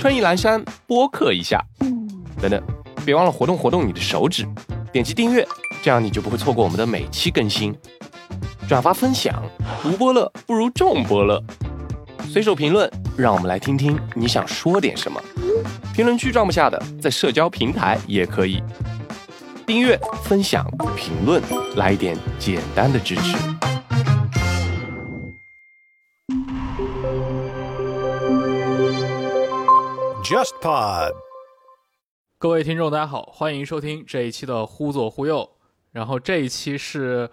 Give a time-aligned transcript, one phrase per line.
[0.00, 1.62] 春意阑珊播客一下。
[2.40, 2.58] 等等，
[3.04, 4.48] 别忘了活动活动你的手指，
[4.90, 5.46] 点击订阅，
[5.82, 7.76] 这样你就不会错过我们的每期更新。
[8.66, 9.42] 转发分享，
[9.84, 11.38] 无波乐不如众波乐。
[12.30, 15.20] 随手评论，让我们来听听你想说点什么。
[15.92, 18.62] 评论区装不下的，在社交平台也可以。
[19.66, 21.42] 订阅、分享、评论，
[21.76, 23.36] 来一点简单的支持。
[30.30, 31.10] JustPod，
[32.38, 35.40] 各位听众，大家好，欢迎收听这一期的《忽左忽右》。
[35.90, 37.28] 然后这一期是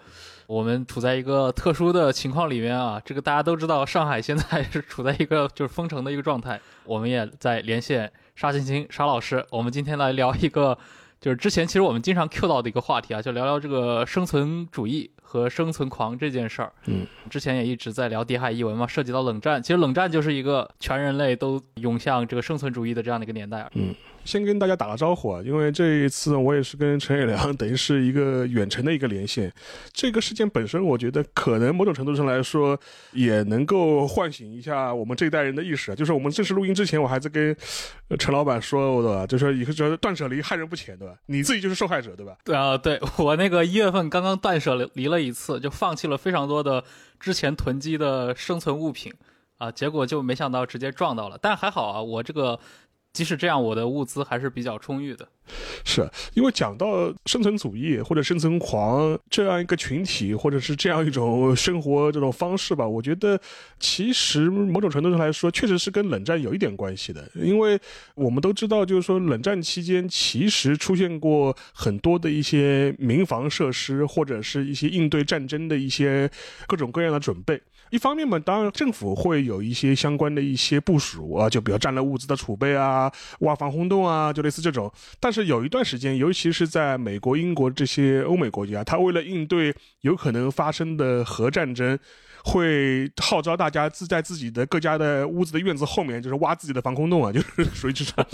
[0.47, 6.59] 我们处在一个特殊的情况里面啊，这个大家都知道，上海现在是处在一个就是封城的一个状态。
[6.85, 10.75] 我们也在连线沙青青沙老师，我们今天来聊一个
[11.21, 16.71] 就是之前其实我们经常 Q 到的一个话题啊，就聊聊这个生存主义和生存狂这件事儿。
[16.85, 23.69] 嗯，之前也一直在聊谍海译文嘛，涉及到冷战，其实冷战就是一个全人类都涌向这个生存主义的这样的一个年代。
[23.73, 23.93] 嗯，
[24.27, 29.51] 先跟大家打个招呼啊，因为这一次我也是跟陈远良 等于是一个远程的一个连线。
[29.93, 32.77] 这个事件本身，我觉得可能某种程度上来说，
[33.13, 35.95] 也能够唤醒一下我们这一代人的意识啊。
[35.95, 37.55] 就是我们正式录音之前，我还在跟
[38.19, 39.25] 陈老板说，对吧？
[39.25, 41.15] 就说以后说断舍离害人不浅，对吧？
[41.27, 42.35] 你自己就是受害者，对吧？
[42.43, 46.83] 对啊，对我那个一月份刚刚断舍离了一次，就放弃了非常多的
[47.19, 49.13] 之前囤积的生存物品
[49.57, 51.39] 啊，结果就没想到直接撞到了。
[51.41, 52.59] 但还好啊，我这个
[53.13, 55.27] 即使这样，我的物资还是比较充裕的。
[55.85, 63.39] 是因为讲到生存主义或者生存狂这样一个群体，或者是这样一种生活这种方式吧，我觉得
[63.79, 67.25] 其实某种程度上来说，确实是跟冷战有一点关系的。
[67.33, 67.79] 因为
[68.13, 76.29] 我们都知道，就是说冷战期间其实出现过很多的一些民防设施，或者是一些应对战争的一些
[76.67, 77.61] 各种各样的准备。
[77.89, 84.91] 一方面嘛，当然政府会有一些相关的一些部署啊，就比如战略物资的储备啊、挖防空洞啊，就类似这种。
[85.19, 91.97] 但是有一段时间，尤其是在美国、英国这些欧美国家，他为了应对有可能发生的核战争，
[92.43, 98.25] 会号召大家自在自己的各家的屋子的院子后面，就是挖自己的防空洞啊，就是属于这种，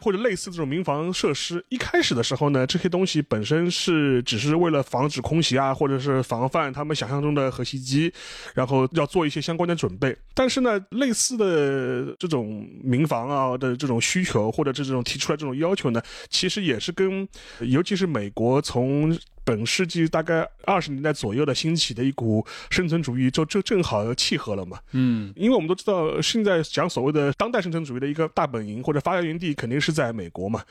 [0.00, 1.64] 或者类似这种民防设施。
[1.68, 8.12] 一开始的时候呢，这些东西本身是只是为了防止空袭啊，或者是防范他们想象中的核袭击，
[8.54, 10.16] 然后要做一些相关的准备。
[10.34, 17.28] 但是呢，类似的这种民房啊的这种需求，或者这种提出来这种要求呢，其实也是跟，
[17.60, 24.78] 尤其是美国从本世纪大概二十年代左右的兴起的一股生存主义，就就正好契合了嘛。
[24.92, 30.62] 嗯，因为我们都知道，现在讲所谓的当代生存主义的一个大本营或者发源地，肯定是在美国嘛。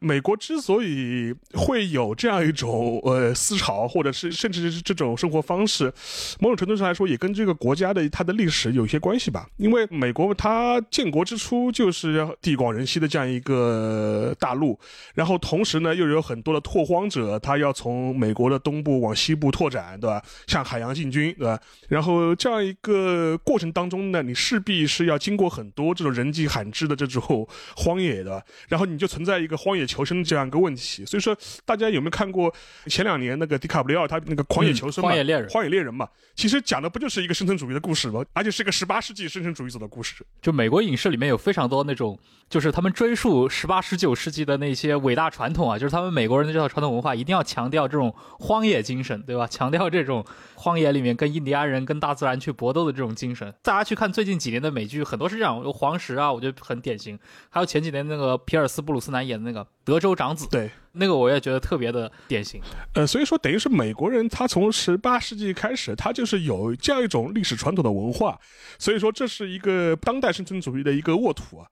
[0.00, 5.92] 美国之所以会有这样一种呃思潮，或者是甚至是这种生活方式，
[6.40, 9.46] 某种程度上来说，也跟这个国家的它的历史有一些关系吧。
[9.58, 14.78] 因为美国它建国之初就是地广人稀的这样一个大陆，
[15.14, 20.22] 然后同时呢又有很多的拓荒者，他要从美国的东部往西部拓展，对吧？
[20.46, 21.60] 向海洋进军，对吧？
[21.88, 27.46] 然后这样一个过程当中呢，你势必是要经过很多这种人迹罕至的这种
[27.76, 31.04] 荒野的，然后你就存在一个荒野求生这样一个问题。
[31.04, 32.52] 所以说，大家有没有看过
[32.86, 35.10] 前两年那个迪卡普里奥他那个《狂野求生》嘛？
[35.10, 38.24] 荒野猎人荒野猎人嘛，其实讲的不就是一个生存主义的故事吗？
[38.32, 40.24] 而且是一个十八世纪生存主义者的故事。
[40.40, 42.18] 就美国影视里面有非常多那种，
[42.48, 49.46] 就是他们追溯十八、十九世纪的那些伟大传统啊，就是他们美国人的这套传统文化，一定要强调这种荒野精神，对吧？
[49.46, 50.24] 强调这种
[50.54, 53.52] 荒野里面跟印第安人、跟大自然去搏斗的这种精神。
[53.62, 57.18] 大家去看最近几年的美剧，很多是这样，有黄石啊，我觉得很典型。
[57.48, 62.60] 还有前几年那个皮尔斯布鲁斯南演的那个《德州长子》，对，那个我也觉得特别的典型。
[62.94, 68.38] 呃，所以说等于是美国人，他从十八世纪开始，他就是有这样一种历史传统的文化，
[68.78, 71.66] 所以说这是一个当代生存主义的一个沃土啊。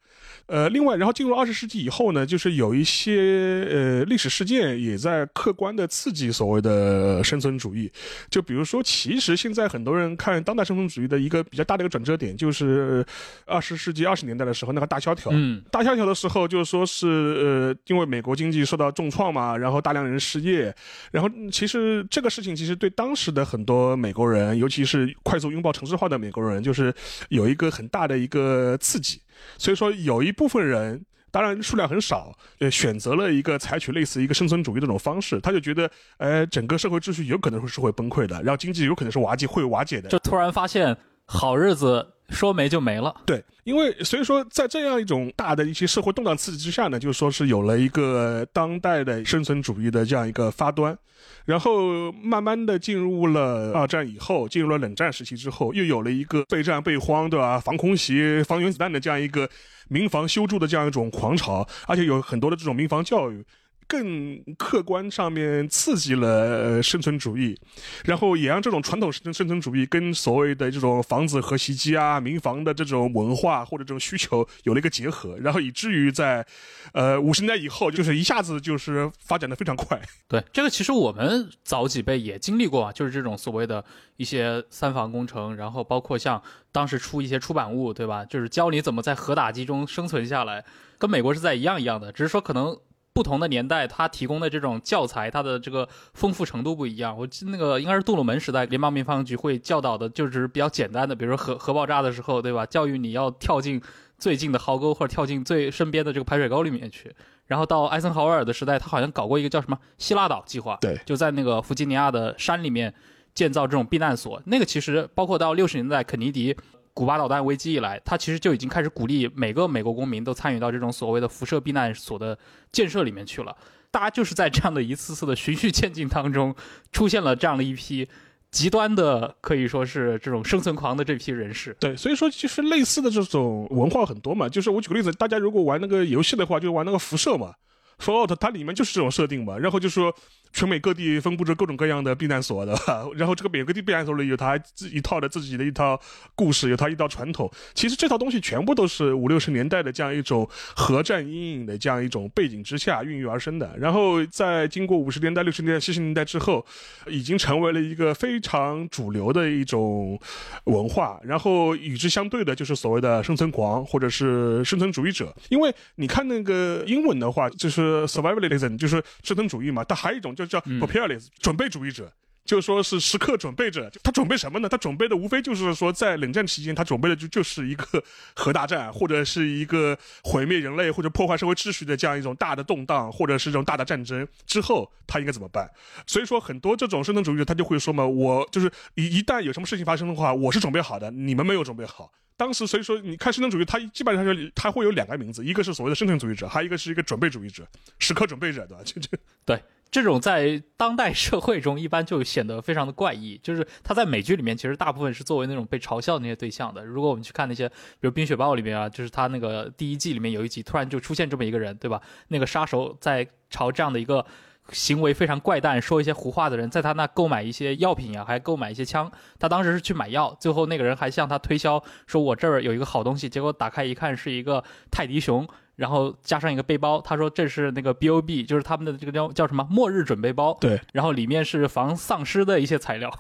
[0.49, 7.93] 呃，另外，然后进入二十世纪以后呢，就是有一些呃历史事件也在客观的刺激所谓的生存主义。
[8.31, 13.05] 就比如说，其实现在很多人看当代生存主义的一个比较大的一个转折点，就是
[13.45, 15.31] 二十世纪二十年代的时候那个大萧条。
[15.35, 20.75] 嗯，大萧条的时候，就是说是呃，因为美国经济受到重创嘛，然后大量人失业，
[21.13, 26.91] 然后嗯其实这个事情其实对当时的很多美国人，尤其是快速拥抱城市化的美国人，就是
[27.29, 29.21] 有一个很大的一个刺激。
[29.57, 31.05] 所以说，有一部分人。
[31.31, 40.09] 当然数量很少，呃，选择了一个采取类似一个生存主义的这种方式，他就觉得，呃，整个社会秩序有可能会是会崩溃的，然后经济有可能是瓦解，会瓦解的。
[40.09, 40.97] 就突然发现
[41.31, 43.15] 好日子说没就没了。
[43.27, 50.97] 对，因为所以说，在这样一种大的一些社会动荡刺激之下呢，就是说是有了一个当代的生存主义的这样一个发端，
[51.45, 57.61] 然后慢慢的进入了二战以后，进入了冷战时期之后，又有了一个备战备荒，对吧？
[57.61, 59.49] 防空袭、防原子弹的这样一个
[59.89, 63.45] 民防修筑的这样一种狂潮，而且有很多的这种民防教育。
[63.89, 67.59] 更客观上面刺激了生存主义，
[68.05, 76.47] 然后也让这种传统生存生存主义跟所谓的这种房子和袭击啊、民防的这种文化或者这种需求有了一个结合，然后以至于在，
[76.93, 79.99] 呃五十年代以后，就是一下子就是发展的非常快。
[80.29, 83.83] 对，这个其实我们早几辈也经历过啊，就是这种所谓的
[84.19, 88.23] 一些三防工程，然后包括像当时出一些出版物，对吧？
[88.27, 90.63] 就是教你怎么在核打击中生存下来，
[90.99, 92.77] 跟美国是在一样一样的，只是说可能。
[93.19, 97.19] 不同的年代，它提供的这种教材，它的这个丰富程度不一样。
[97.19, 102.65] 我记得那个应该是杜鲁门时代，联邦民防局会教导的，就是比较简单的，比如说核核爆炸的时候，对吧？
[102.65, 103.83] 教育你要跳进
[104.19, 107.13] 最近的壕沟，或者跳进最身边的这个排水沟里面去。
[107.49, 112.95] 然后到艾森豪威尔的时代，他好像搞过一个叫什么希腊岛计划，对，就在那个弗吉尼亚的山里面
[113.35, 114.41] 建造这种避难所。
[114.47, 116.57] 那个其实包括到六十年代肯尼迪。
[116.99, 122.37] 古巴导弹危机以来，他其实就已经开始鼓励每个美国公民都参与到这种所谓的辐射避难所的
[122.73, 123.57] 建设里面去了。
[123.93, 126.53] 大家就是在这样的一次次的循序渐进当中，
[126.91, 128.09] 出现了这样的一批
[128.51, 131.73] 极端的，可以说是这种生存狂的这批人士。
[131.79, 134.49] 对，所以说其实类似的这种文化很多嘛。
[134.49, 137.55] 就是我举个例子，大家如果玩那个游戏的话，就玩那个辐射嘛
[138.01, 139.57] ，Fallout 它里面就是这种设定嘛。
[139.57, 140.13] 然后就说。
[140.53, 142.77] 全美各地分布着各种各样的避难所的，
[143.15, 146.01] 然后这个每个地避难所里有他自一套的自己的一套
[146.35, 147.51] 故事，有他一套传统。
[147.75, 153.71] 其实这套东西全部都是五六十年代的这样一种核战阴影的这样一种背景之下孕育而生的。
[153.79, 156.65] 然后在经过五十年代、六十年代、七十年代之后，
[157.07, 160.19] 已经成为了一个非常主流的一种
[160.65, 161.21] 文化。
[161.23, 165.35] 然后与之相对的就是所谓的生存狂或者是生存主义者。
[165.51, 169.85] 因为你看那个英文的话，就是 survivalism，就是生存主义嘛。
[169.87, 170.35] 但还有一种。
[170.39, 172.13] 就叫 preparedness，准备主义者，
[172.45, 173.91] 就说是时刻准备着。
[174.03, 174.69] 他准备什么呢？
[174.69, 178.03] 他准备的无非就是说，在冷战期间，他准备的就就是一个
[178.35, 185.69] 核大战， 或者是一个毁灭人类或者破坏社会秩序的这样一种大的动荡，或者是这种大的战争之后，他应该怎么办？
[186.07, 192.13] 所以说，很多这种生存主义者他就会说嘛，我就是一一旦有什么事情发生的话，我是准备好的，你们没有准备好。
[192.39, 197.67] 当时所以说，你看生存主义，它基本上就它会有两个名字，一个是所谓的生存主义者，还有一个是一个准备主义者，
[197.99, 198.83] 时刻准备着，对吧？
[198.85, 199.09] 就就
[199.45, 199.61] 对。
[199.91, 206.85] 这种在当代社会中一般就显得非常的怪异，就是他在美剧里面其实大部分是作为那种被嘲笑的那些对象的。
[206.85, 212.01] 如果我们去看那些，比如《冰雪暴》里面啊，就是他那个第一季里面有一集突然就出现这么一个人，对吧？
[212.29, 214.25] 那个杀手在朝这样的一个
[214.71, 219.11] 行为非常怪诞、说一些胡话的人，在他那购买一些药品呀，还购买一些枪。
[219.39, 225.49] 他当时是去买药，最后那个人还向他推销说：“我这儿有一个好东西。”结果打开一看是一个泰迪熊。
[225.79, 230.59] 然后加上一个背包，他说这是那个 B O B，就是他们的这个叫叫什么末日准备包。
[230.61, 233.09] 对，然后里面是防丧尸的一些材料。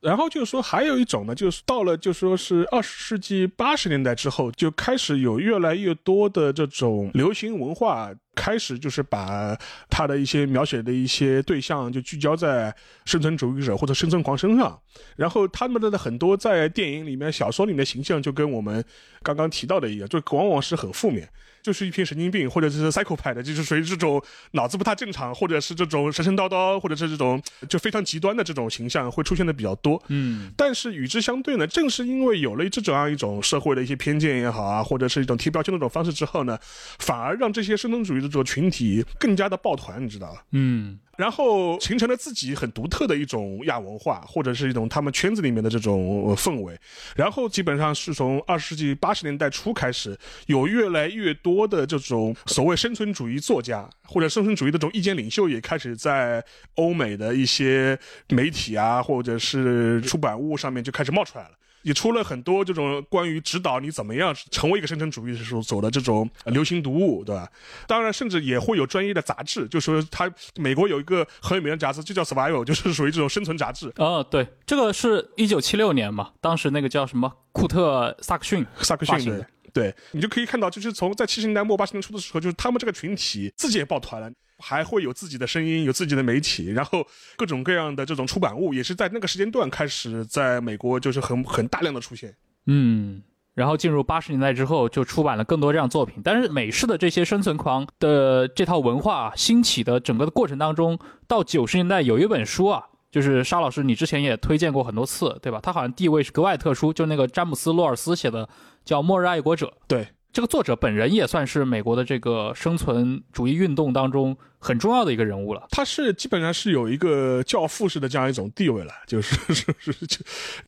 [0.00, 8.10] 然后就是说还有一种呢，就是到了就说是二十世纪八十年代之后，就开始有越来越多的这种流行文化。
[8.36, 9.56] 开始就是把
[9.88, 12.72] 他的一些描写的一些对象就聚焦在
[13.06, 14.78] 生存主义者或者生存狂身上，
[15.16, 18.84] 然后他们的很多在电影里面、小说里面的形象就跟我们
[19.22, 21.26] 刚刚提到的一样，就往往是很负面，
[21.66, 24.22] 就是一批神经病或者是 psycho 派的，就是属于这种
[24.52, 30.00] 脑子不太正常，或者是这种神神叨叨，或者是这种就非常极端的这种形象会出现的比较多。
[30.06, 36.56] 嗯，但是与之相对呢，正是因为有了这种样一种社会的一些偏见也好啊，或者是一种贴标签的这种方式之后呢，
[37.00, 38.26] 反而让这些生存主义的。
[38.26, 46.76] 这种群体更加的抱团，你知道嗯，然后形成了自己很独特的一种亚文化，或者是一种他们圈子里面的这种氛围。
[47.14, 56.44] 然后基本上是从二十世纪八十年代初开始，有越来越多的这种所谓生存主义作家或者生存主义的这种意见领袖，也开始在
[56.74, 57.96] 欧美的一些
[58.30, 61.50] 媒体啊，或者是出版物上面就开始冒出来了。
[61.82, 67.48] 也出了很多这种关于指导你怎么样成为一个生存主义的时候走的这种流行读物，对吧？
[67.86, 73.92] 当然，甚至也会有专业的杂志，就说它美国有一个很有名的杂志，就叫 Survival，就是属于这种生存杂志。
[73.98, 84.32] 哦，对，这个是一九七六年嘛，当时那个叫什么库特萨克逊萨克逊的，对你就可以看到，就是从在七十年代末八十年初的时候，就是他们这个群体自己也抱团了。
[84.58, 87.06] 还会有自己的声音，有自己的媒体，然后
[87.36, 92.34] 各种各样的这种出版物，也是在那个时间段开始在美国就是很很大量的出现。
[92.64, 96.22] 嗯，然后进入八十年代之后，就出版了更多这样作品。
[96.24, 105.60] 但是美式的这些生存狂的这套文化兴起的整个的过程当中，到九十年代有一本书啊，就是沙老师，你之前也推荐过很多次，对吧？
[105.62, 108.48] 他好像地位是格外特殊，就那个詹姆斯·洛尔斯写的
[108.84, 109.66] 叫《末日爱国者》。
[109.86, 114.36] 对，这个作者本人也算是美国的这个生存主义运动当中。
[114.66, 120.18] 很重要的一个人物了，他是基本上是有一个教父式的这样一种地位了，就是 是是就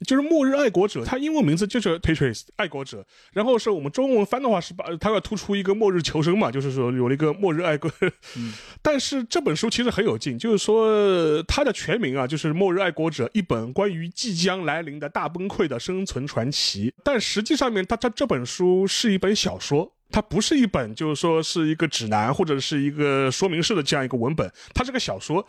[0.07, 7.91] 就是末日爱国者，他英文名字就是 Patriots 爱国者，然后是我们中文翻的话是把他要突出一个末日求生嘛，就是说有了一个末日爱国，
[8.81, 19.93] 但是这本书其实很有劲，就是说它的全名啊就是末日爱国者一本关于即将来临的大崩溃的生存传奇，但实际上面它它这本书是一本小说。
[20.11, 25.47] 它不是一本，就是说是一个指南或者是一个说明式的这样一个文本，它是个小说。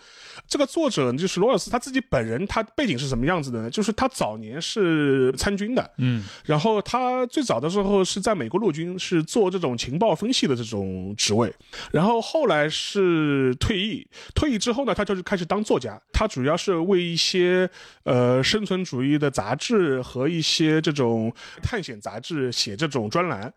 [0.48, 3.70] 这个作者就是罗尔斯他自己本人，他背景是什么样子的呢？
[3.70, 11.54] 就是他早年是参军的，嗯，然后他最早的时候是在美国陆军是做这种情报分析的这种职位，
[11.92, 17.70] 然后后来是退役，退役之后呢，他就是开始当作家，他主要是为一些
[18.04, 23.54] 呃生存主义的杂志和一些这种探险杂志写这种专栏。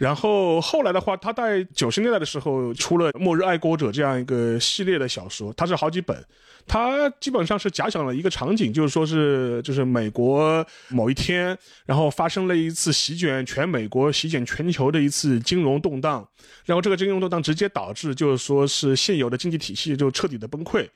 [0.00, 6.24] 然后后来的话，他在九十年代的时候出了《末日爱国者》这样一个系列的小说，它是好几本，
[6.66, 11.54] 它基本上是假想了一个场景，就是说是就是美国某一天，
[11.84, 16.26] 然后发生了一次席卷全美国、席卷全球的一次金融动荡，
[16.64, 20.88] 然后这个金融动荡直接导致就是说是现有的经济体系就彻底的崩溃。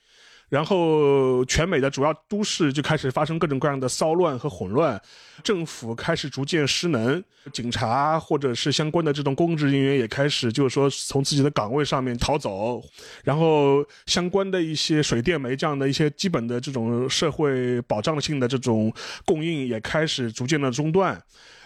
[0.48, 5.00] 然后，全美的主要都市就开始发生各种各样的骚乱和混乱，
[5.42, 7.22] 政府开始逐渐失能，
[7.52, 12.80] 警察或者是相关的这种公职人员也开始就是说从自己的岗位上面逃走，
[13.24, 18.92] 然后相关的一些水电煤这样的一些基本的这种社会保障性的这种
[19.24, 21.20] 供应也开始逐渐的中断。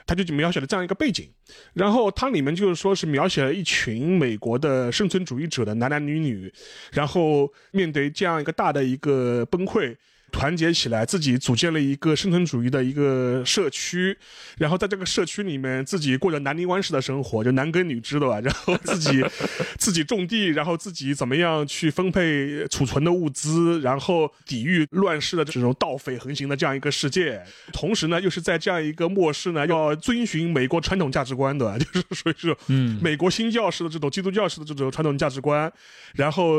[0.09, 1.31] 他就描写了这样一个背景，
[1.75, 6.51] 然后它里面就是说是描写了一群美国的生存主义者的男男女女，
[6.93, 9.95] 然后面对这样一个大的一个崩溃。
[10.31, 14.17] 团结起来，自己组建了一个生存主义的一个社区，
[14.59, 18.39] 然后在这个社区里面，自己过着南泥湾式的生活，就男耕女织的吧。
[18.41, 19.25] 然后自己
[19.79, 27.43] 自己种地，然后自己怎么样去分配储存的物资，然后抵御乱世的这种盗匪横行的这样一个世界。
[27.73, 35.73] 同时呢，又是在这样一个末世呢，要遵循美国传统价值观的，就是说，嗯，美国新教式的这种基督教式的这种传统价值观，
[36.15, 36.59] 然后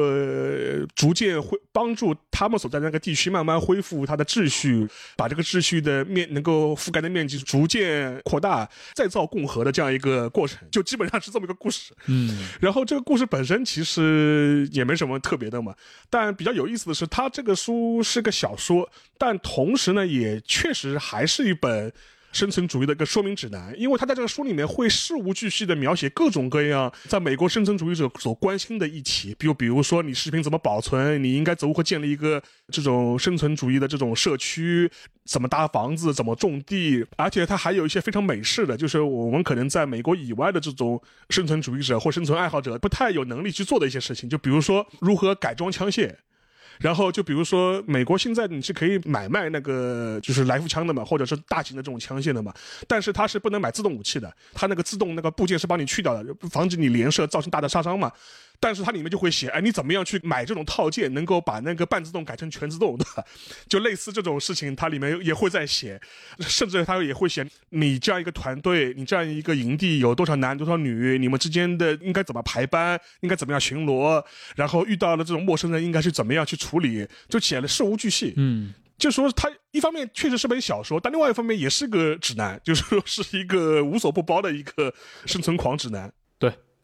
[0.96, 3.59] 逐渐会帮助他们所在那个地区慢慢。
[3.60, 11.94] 恢复它的秩序，把这个秩序的面能够覆盖的面积逐渐扩大，再造共和的这样一个过程，就基本上是这么一个故事。
[12.08, 15.76] 嗯，然后这个故事本身其实也没什么特别的嘛，
[16.10, 21.92] 但比较有意思的是，它这个书是个小说，但同时呢，也确实还是一本。
[22.32, 34.90] 生存主义的一个说明指南，因为他在这个书里面会事无巨细的描写各种各样在美国生存主义者所关心的议题，比如比如说你食品怎么保存，你应该如何建立一个这种生存主义的这种社区，
[35.26, 46.16] 怎么搭房子，怎么种地，而且他还有一些非常美式的，就是我们可能在美国以外的这种生存主义者或生存爱好者不太有能力去做的一些事情，就比如说如何改装枪械。
[46.80, 52.54] 然后就比如说，美国现在你是可以买卖那个就是来福枪的嘛，或者是大型的这种枪械的嘛，
[52.88, 58.12] 但是它是不能买自动武器的，它那个自动那个部件是帮你去掉的，防止你连射造成大的杀伤嘛。
[58.60, 63.06] 但是它里面就会写，哎，你怎么样去买这种套件，能够把那个半自动改成全自动的，
[63.70, 66.00] 就类似这种事情，它里面也会在写，
[66.40, 74.24] 甚至它也会写你这样一个团队，你这样一个营地有多少男多少女，你们之间的应该怎么排班，应该怎么样巡逻，
[74.56, 78.34] 然后遇到了这种陌生人应该是怎么样去处理，就写了事无巨细。
[78.36, 84.94] 嗯，就说它一方面确实是本小说，但另外一方面也是个指南， 就是说是一个无所不包的一个
[85.26, 86.12] 生存狂指南。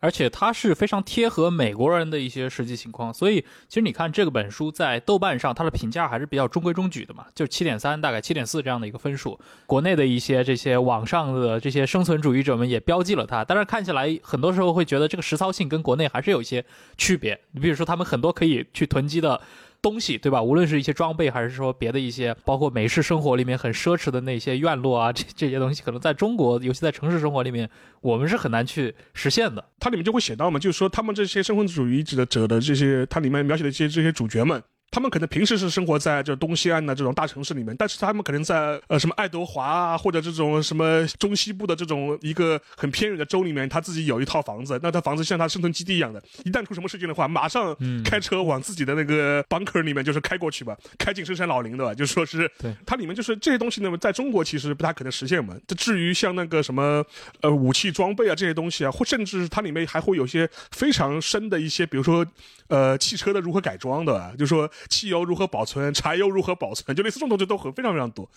[0.06, 9.40] 而且它是非常贴合美国人的一些实际情况，所以其实你看这个本书在豆瓣上，它的评价还是比较中规中矩的嘛，就七点三，大概七点四这样的一个分数。
[9.66, 16.64] 国内的一些这些网上的这些生存主义者们也标记了它，但是看起来很多时候会觉得这个实操性跟国内还是有一些
[17.00, 17.40] 区别。
[17.54, 19.42] 你比如说他们很多可以去囤积的。
[19.86, 20.42] 东西对吧？
[20.42, 27.70] 无论是一些装备，还是说别的一些，包括美式生活里面很奢侈的那些院落啊，这这些东西，可能在中国，尤其在城市生活里面，
[28.02, 29.64] 我们是很难去实现的。
[29.80, 34.64] 它里面就会写到嘛，就是说他们这些身份主义者者的这些，它里面描写的一些这些主角们。
[34.92, 47.76] 他们可能平时是生活在这东西岸的这种大城市里面，但是他们可能在呃什么爱德华啊，或者这种什么中西部的这种一个很偏远的州里面，他自己有一套房子，那他房子像他生存基地一样的，一旦出什么事情的话，马上
[48.06, 52.50] 开车往自己的那个 bunker 里面就是开过去吧，开进深山老林的吧，就说是，
[52.86, 55.54] 它里面就是这些东西呢，在中国其实不太可能实现嘛。
[55.68, 57.04] 这至于像那个什么
[57.42, 62.26] 呃武器装备啊这些东西啊，或甚至它里面还会有些非常深的一些，比如说
[62.70, 64.72] 呃汽车的如何改装的，就说。
[64.90, 68.30] 汽油如何保存，柴油如何保存，就类似这种东西都很非常非常多。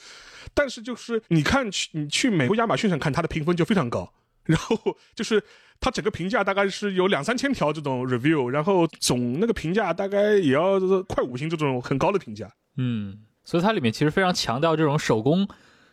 [0.55, 4.13] 但是就是你看去你去美国亚马逊上看，它的评分就非常高，
[4.45, 4.79] 然后
[5.15, 5.43] 就是
[5.81, 12.51] 它整个评价大概是有两三千条这种 review，然后总那个评价大概也要快五星这种很高的评价。
[12.77, 15.49] 嗯，所以它里面其实非常强调这种手工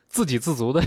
[0.08, 0.84] 自给自足的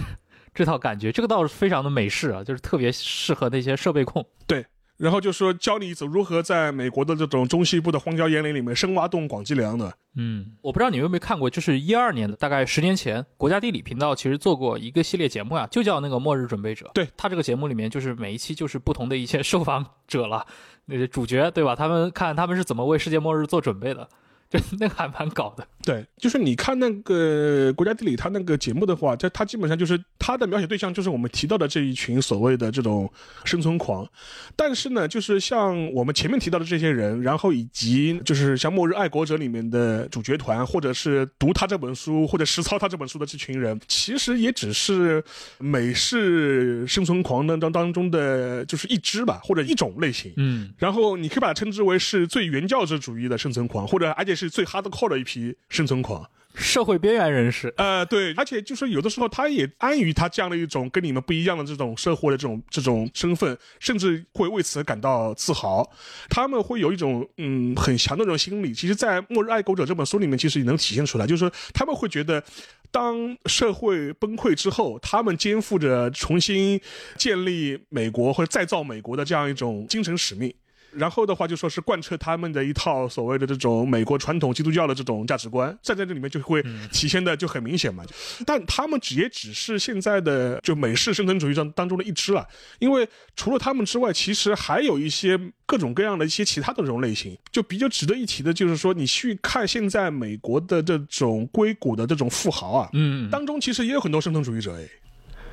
[0.54, 4.26] 这套感觉，这个倒是非常的美式啊，就是特别适合那些设备控。
[4.46, 4.64] 对，
[4.98, 9.92] 然后就说教你走如何在美国的这种中西部的荒郊野岭里面深挖洞广积粮的。
[10.16, 16.86] 嗯，我不知道你有没有看过，就是一二年的，大概十年前，国家地理频道其实做过一个系列节目啊，就叫那个《末日准备者》。
[16.92, 20.44] 对他这个节目里面，就是每一期就是不同的一些受访者了，
[20.86, 21.76] 那些主角对吧？
[21.76, 24.08] 他们看他们是怎么为世界末日做准备的，
[24.50, 25.66] 就那个还蛮搞的。
[25.82, 33.10] 对，就是你看那个国家地理他那个节目的话，他他基本上就是他的描写对象就是我们提到的这一群所谓的这种
[33.44, 34.06] 生存狂，
[34.54, 45.24] 但是呢，就是像我们前面提到的这些人，然后以及就是像《末日爱国者》里面的主角团，或者是读他这本书或者实操他这本书的这群人，其实也只是
[45.58, 50.34] 美式生存狂当当当中的就是一支吧，或者一种类型。
[50.36, 56.30] 嗯，然后你可以把它称之为是最原教旨主义的生存狂，或者而且是最 hardcore 的一批生存狂。
[56.54, 57.72] 社会边缘人士。
[57.76, 65.88] 呃，对，而且就是有的时候他也安于他这样的一种跟你们不一样的这种社会的这种这种身份，甚至会为此感到自豪。
[66.28, 72.42] 他们会有一种嗯很强的这种心理，其实，在《末日爱国者》这本书里面，其实也能体现出来，就是说他们会觉得。
[72.90, 76.80] 当社会崩溃之后，他们肩负着重新
[77.18, 80.50] 建立美国或者再造美国的这样一种精神使命。
[80.92, 88.04] 然后的话，就说是贯彻他们的一套所谓的这种美国传统基督教的这种价值观，站在这里面就会体现的就很明显嘛。
[88.46, 92.46] 但他们只也只是现在的就美式生存主义当当中的一支了，
[92.78, 97.36] 因为除了他们之外，其实还有一些各种各样的一些其他的这种类型。
[97.52, 104.88] 就比较值得一提的，就是说你去看现在美国的这种硅谷的这种富豪啊，嗯，当中其实也有很多生存主义者哎。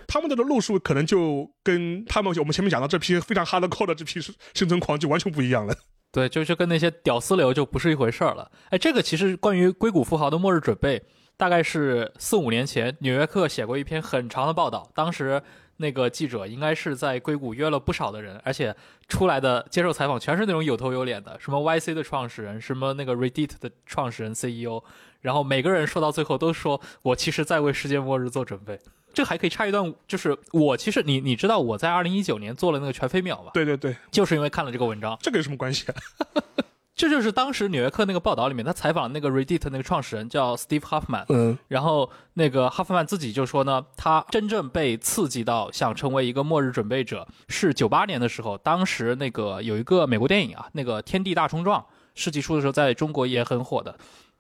[0.08, 5.76] 他们的路数可能就跟他们我们前面讲到这批非常 hardcore 的这批生存狂就完全不一样了。
[6.12, 8.50] 对，就就跟那些屌丝流就不是一回事儿了。
[8.70, 11.04] 哎，这个其实关于硅谷富豪的末日准备，
[11.36, 14.90] 大概是四五年前，《纽约客》写过一篇很长的报道。
[14.96, 15.42] 当时
[15.76, 18.74] 那个记者应该是在硅谷约了不少的人，而且
[19.10, 24.82] 出来的接受采访全是那种有头有脸的，什么 YC 的创始人，什么那个 Reddit 的创始人 CEO，
[25.20, 28.80] 然后每个人说到最后都说我其实在为世界末日做准备。
[29.16, 33.52] 这个还可以插一段，就是我其实你你知道我在二零一九年做了那个全飞秒吧？
[33.54, 35.18] 对对对，就是因为看了这个文章。
[35.22, 35.96] 这个有什么关系啊？
[36.96, 51.82] 这就是当时《纽约客》那个报道里面，他采访那个 Reddit 那个创始人叫 Steve Huffman，嗯，然后那个 Huffman 自己就说呢，他真正被刺激到想成为一个末日准备者是九八年的时候，当时那个有一个美国电影啊，那个《天地大冲撞》，
[52.16, 53.94] 世纪初的时候在中国也很火的。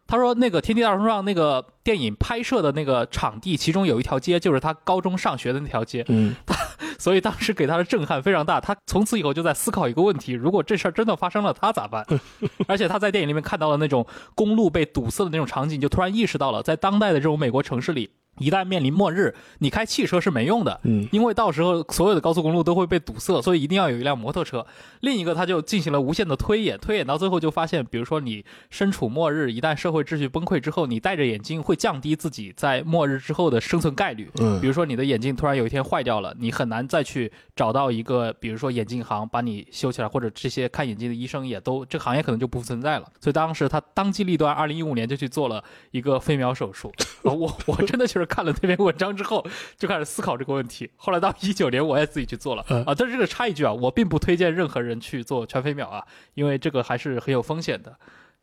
[0.07, 6.35] 他说那个《天地大冲撞》那个电影拍摄的那个场地，其中有一条街就是他高中上学的那条街，嗯，
[6.99, 8.61] 所以当时给他的震撼非常大。
[8.61, 12.05] 他从此以后就在思考一个问题：如果这事儿真的发生了，他咋办？
[12.67, 24.65] 而且他在电影里面看到了那种公路被堵塞的那种场景，就突然意识到了，在当代的这种美国城市里，一旦面临末日，你开汽车是没用的，嗯，因为到时候所有的高速公路都会被堵塞，所以一定要有一辆摩托车。
[25.01, 34.29] 另一个，他就进行了无限的推演，推演到最后就发现，比如说你身处末日，一旦社会秩序崩溃之后，你戴着眼镜会降低自己在末日之后的生存概率。
[34.39, 43.05] 嗯比如说你的眼镜突然有一天坏掉了，你很难再去找到一个，比如说眼镜行把你修起来，或者这些看眼镜的医生也都这个行业可能就不存在了。
[43.19, 46.91] 所以当时他当机立断，二零一五年就去做了一个飞秒手术。
[47.23, 49.45] 啊 我我真的就是看了那篇文章之后，
[49.77, 50.89] 就开始思考这个问题。
[50.95, 52.95] 后来到一九年，我也自己去做了嗯啊。
[52.95, 57.97] 但是这个插一句啊，我并不推荐任何人去做全飞秒啊，因为这个还是很有风险的。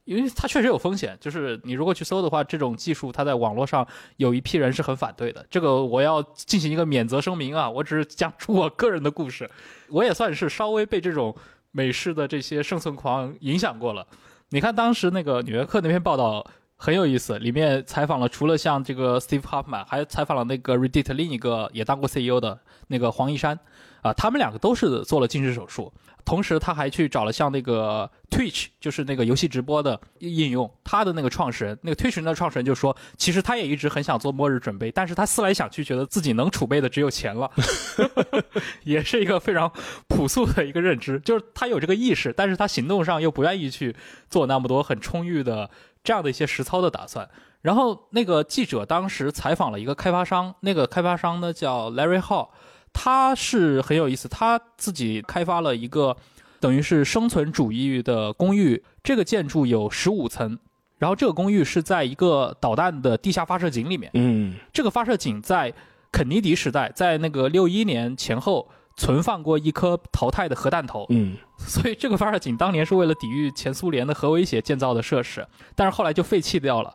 [0.04, 5.46] 因为它确实有风险，就是你如果去搜的话，这种技术它在网络上有一批人是很反对的。
[5.48, 9.48] 这个我要进行一个免责声明啊，我只是讲出我个人的故事，
[9.90, 11.32] 我也算是稍微被这种
[11.70, 14.04] 美式的这些生存狂影响过了。
[14.48, 16.44] 你看当时那个《纽约客》那篇报道
[16.84, 23.56] 很有意思，里面采访了除了像这个 Steve Huffman，还采访了那个 Reddit 另一个也当过 CEO 的那个黄一山，
[24.00, 25.92] 啊，他们两个都是做了近视手术。
[26.24, 37.50] 同时，他还去找了像那个 Twitch，就是那个游戏直播的应用，他的那个创始人，那个 Twitch 的创始人就说，其实他也一直很想做末日准备，但是他思来想去，觉得自己能储备的只有钱了，
[38.84, 39.70] 也是一个非常
[40.08, 43.94] 朴素的一个认知，就是他有这个意识，但是他行动上又不愿意去
[44.30, 45.68] 做那么多很充裕的
[46.04, 47.28] 这样的一些实操的打算。
[47.62, 52.48] 然后那个记者当时采访了一个开发商，那个开发商呢叫 Larry Hall。
[52.92, 56.16] 他是很有意思，他自己开发了一个
[56.60, 60.58] 等于是生存主义的公寓，这个建筑有十五层，
[60.98, 64.10] 然后这个公寓是在一个导弹的地下发射井里面。
[64.14, 65.72] 嗯这个发射井在
[66.12, 76.94] 肯尼迪时代，在那个六一年前后存放过一颗淘汰的核弹头，嗯所以这个发射井当年是为了抵御前苏联的核威胁建造的设施，但是后来就废弃掉了。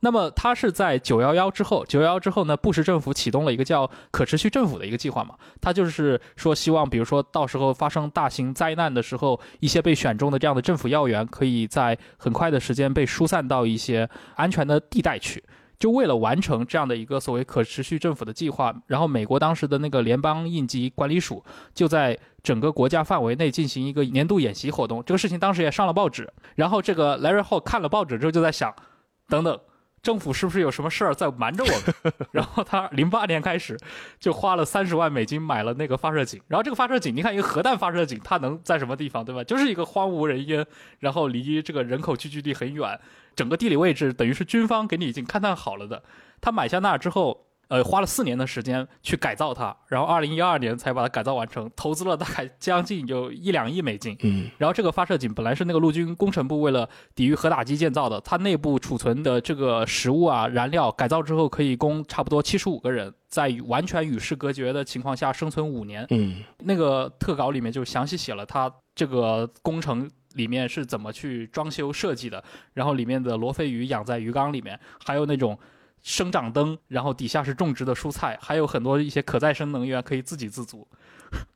[0.00, 15.44] 那么它是在九幺幺之后，九幺幺之后呢，布什政府启动了一个叫可持续政府的一个计划嘛，它就是说希望，比如说到时候发生大型灾难的时候，一些被选中的这样的政府要员可以在很快的时间被疏散到一些安全的地带去。
[15.78, 21.42] 就为了完成这样的一个所谓可持续政府的计划，然后美国当时的那个联邦应急管理署
[21.74, 25.02] 就在整个国家范围内进行一个年度演习活动。
[25.04, 28.74] 这个事情当时也上了报纸，然后这个 Larry Hall 看了报纸之后就在想，
[29.28, 29.58] 等等。
[30.02, 32.12] 政府是不是有什么事儿在瞒着我们？
[32.32, 33.78] 然后他零八年开始
[34.18, 36.40] 就花了三十万美金买了那个发射井。
[36.48, 39.44] 然后这个发射井，你看一个核弹发射井，它能在什么地方，对吧？
[39.44, 40.66] 就是一个荒无人烟，
[41.00, 42.98] 然后离这个人口聚居地很远，
[43.36, 46.02] 整个地理位置等于是军方给你已经勘探好了的。
[46.40, 54.16] 他买下那之后，呃，花了四年的时间去改造它，然后二零一二年才把它改造完成，投资了大概将近有一两亿美金。
[54.22, 66.04] 嗯然后这个发射井本来是那个陆军工程部为了抵御核打击建造的，它内部储存的这个食物啊、燃料改造之后可以供差不多七十五个人在与完全与世隔绝的情况下生存五年。
[66.10, 72.42] 嗯那个特稿里面就详细写了它这个工程里面是怎么去装修设计的，
[72.74, 75.56] 然后里面的罗非鱼养在鱼缸里面，还有那种。
[76.02, 80.86] 生长灯，然后底下是种植的蔬菜，还有很多一些可再生能源可以自给自足。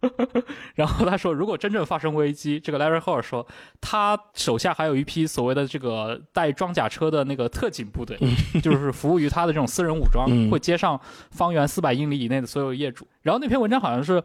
[0.77, 3.47] 然后他说，如果真正发生危机，这个 Larry Hall 说，
[3.81, 8.19] 他手下还有一批所谓的这个带装甲车的那个特警部队，
[8.63, 13.07] 就是服务于他的这种私人武装，嗯会接上方圆四百英里以内的所有业主。
[13.23, 14.23] 然后那篇文章好像是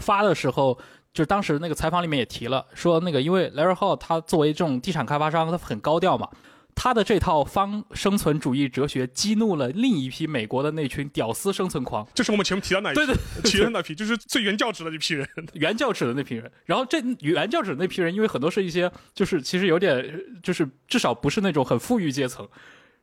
[0.00, 0.78] 发的时候。
[1.12, 6.28] 就是当时那个采访里面也提了，说那个因为 Larry Hall 他作为这种地产开发商，他很高调嘛，
[6.76, 15.26] 他的这套方生存主义哲学激怒了另一批美国的那群屌丝生存狂，就是我们前面提到那一批，对对，提到那批，就是最原教旨的那批人。
[15.54, 16.48] 原教旨的那批人。
[16.66, 22.46] 然后这原教旨的那批人，因为很多是一些就是其实有点就是至少不是那种很富裕阶层。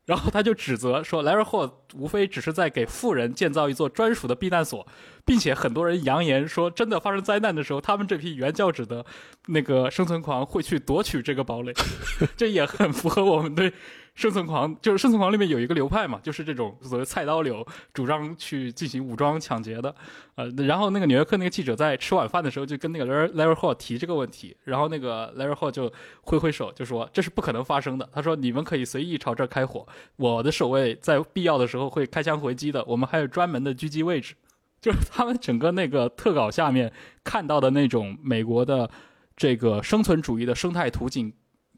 [0.06, 4.86] 然后他就指责说莱尔霍无非只是在给富人建造一座专属的避难所，
[5.24, 9.06] 并且很多人扬言说，真的发生灾难的时候，他们这批原教旨的
[9.48, 11.74] 那个生存狂会去夺取这个堡垒，
[12.36, 13.72] 这也很符合我们对
[14.16, 19.94] 生存狂，就是生存狂里面有一个流派嘛，就是这种所谓菜刀流，主张去进行武装抢劫的。
[20.36, 28.08] 呃，然后那个纽约客那个记者在吃晚饭的时候就跟那个 Larry Larry Hall 提这个问题，然后那个 Larry Hall 就挥挥手就说这是不可能发生的。
[28.14, 34.36] 他说你们可以随意朝这儿开火，我的守卫在必要的时候会开枪回击的，我们还有专门的狙击位置。
[34.80, 36.92] 就是他们整个那个特稿下面
[37.24, 38.90] 看到的那种美国的
[39.36, 41.34] 这个生存主义的生态图景。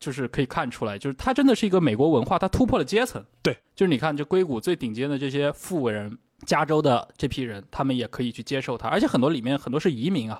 [0.06, 3.26] 就是可以看出来，就是它真的是一个美国文化，它突破了阶层。
[3.41, 6.15] 对，就是你看，就硅谷最顶尖的这些富人，
[6.46, 10.39] 加州的这批人，他们也可以去接受它，而且很多里面很多是移民啊，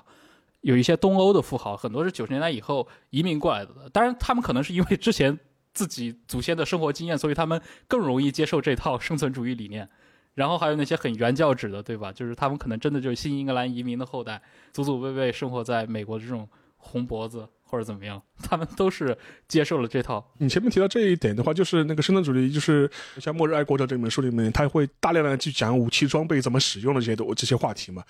[0.60, 3.72] 有一些东欧的富豪，很多是九十年代以后移民过来的。
[3.92, 5.36] 当然，他们可能是因为之前
[5.74, 9.88] 自己祖先的生活经验，所以他们更容易接受这套生存主义理念。
[10.34, 12.12] 然后还有那些很原教旨的，对吧？
[12.12, 14.40] 就是他们可能真的就是新英格兰移民的后代，
[14.72, 16.46] 祖祖辈辈生活在美国这种
[16.86, 17.48] 红脖子。
[17.68, 19.18] 或者怎么样，他们都是
[19.48, 20.24] 接受了这套。
[20.38, 28.04] 你前面提到这一点的话，就是那个生存主义，就是像《末日爱国者》这本书里面，他会大量的去讲武器装备怎么使用的这些这些话题嘛。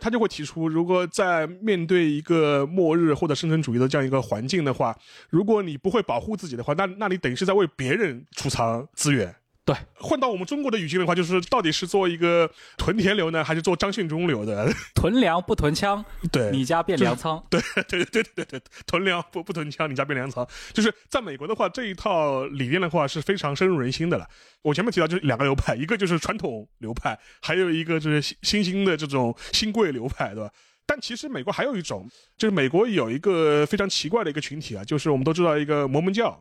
[0.00, 4.96] 他就会提出，如果在面对一个末日或者生存主义的这样一个环境的话，
[5.28, 9.36] 如果你不会保护自己的话，那那你等于是在为别人储藏资源。
[9.66, 14.70] 对，换到我们中国的语境的话，就是到底是做一个屯田流呢，还是做张献忠流的？
[14.94, 17.42] 屯粮不屯枪，对，你家变粮仓。
[17.48, 20.46] 对对对对对对，屯粮不不屯枪，你家变粮仓。
[20.74, 24.28] 就是在美国的话，这一套理念的话是非常深入人心的了。
[24.60, 30.50] 我前面提到就是两个流派，一个就是传统流派，还有一个就是新新兴的这种新贵流派，对吧？
[30.84, 36.38] 但其实美国还有一种，就是美国有一个非常奇怪的一个群体啊，就是我们都知道一个摩门教。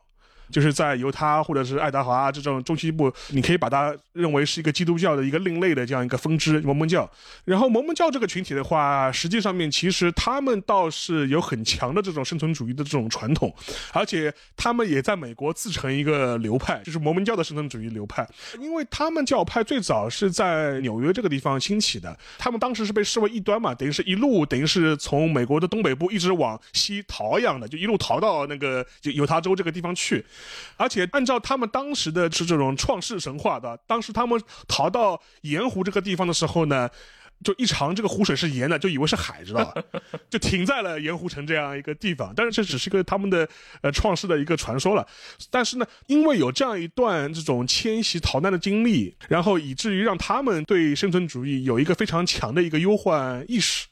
[0.53, 7.09] 就是在犹他或者是爱达华这种中西部，你可以把它认为是一个基督教的一个另类的这样一个分支——摩门教。
[7.43, 13.53] 然后摩门教这个群体的话，实际上面其实他们倒是有很强的这种生存主义的这种传统，
[13.91, 18.27] 而且他们也在美国自成一个流派，就是摩门教的生存主义流派。
[18.59, 30.23] 因为他们教派最早是在纽约这个地方兴起的，他们当时是被视为异端嘛，等于是一路等于是从美国的东北部一直往西逃一样的，就一路逃到那个犹他州这个地方去。
[30.77, 36.89] 而且按照他们当时的是这种创世神话的，当时他们逃到盐湖这个地方的时候呢，
[37.43, 39.84] 就一尝这个湖水是盐的，就以为是海，知道吧？
[40.29, 42.34] 就停在了盐湖城这样一个地方。
[42.36, 43.47] 但是这只是一个他们的
[43.82, 45.06] 呃创世的一个传说了。
[45.51, 53.88] 但是呢，因为有这样一段这种迁徙逃难的经历，然后以至于让他们对生存主义有一个非常强的一个忧患意识。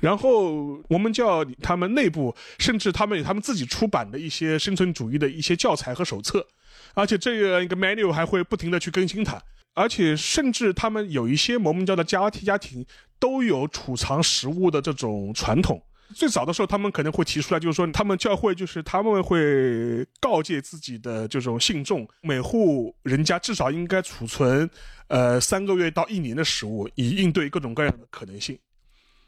[0.00, 6.46] 然后我们叫他们内部，甚至他们有他们自己出版的一些生存主义的一些教材和手册，
[6.94, 9.40] 而且这样一个 manual 还会不停的去更新它。
[9.78, 12.84] 而且，甚至他们有一些摩门教的家庭家庭
[13.20, 15.80] 都有储藏食物的这种传统。
[16.14, 24.68] 最早的时候，他们可能会提出来，就是说，他们教会就是他们会告诫自己的这种信众，每户人家至少应该储存，
[25.06, 28.58] 呃，三个月到一年的食物，以应对各种各样的可能性。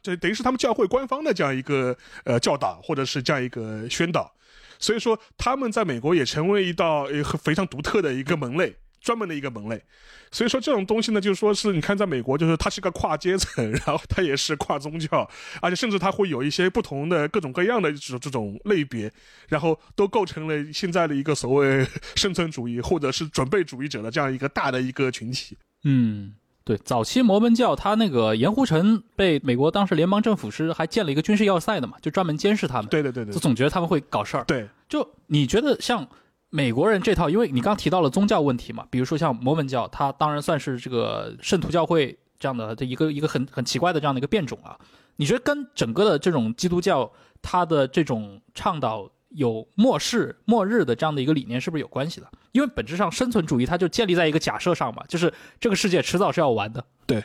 [0.02, 4.32] 这等于是他们教会官方的这样一个呃教导，或者是这样一个宣导。
[4.78, 8.74] 所以说，他们在美国也成为一道呃非常独特的一个门类。
[9.00, 9.82] 专门的一个门类，
[10.30, 15.28] 所以说这种东西呢，就是说是你看，在美国，就是它是个跨阶层， 然后它也是跨宗教，
[15.62, 19.10] 而且甚至它会有一些不同的各种各样的这种这种类别，
[19.48, 25.56] 然后都构成了现在的一个所谓 生存主义或者是准备主义者的这样一个大的一个群体。
[25.84, 32.90] 嗯，对，早期摩门教它那个盐湖城被美国当时联邦政府是还建了一个军事要塞的嘛，就专门监视他们。
[32.90, 34.44] 对对对对，就总觉得他们会搞事儿。
[34.44, 36.06] 对，就你觉得像。
[36.50, 44.76] 美国人这套，因为你刚提到了宗教问题嘛，比如说像摩门教，它当然算是这个圣徒教会这样的这一个一个很很奇怪的这样的一个变种啊。
[45.16, 47.10] 你觉得跟整个的这种基督教
[47.40, 52.28] 它的这种倡导有末世末日的这样的一个理念是不是有关系的？
[52.52, 56.84] 因为本质上生存主义它就建立在一个假设上嘛，就是这个世界迟早是要完的。
[57.06, 57.22] 对，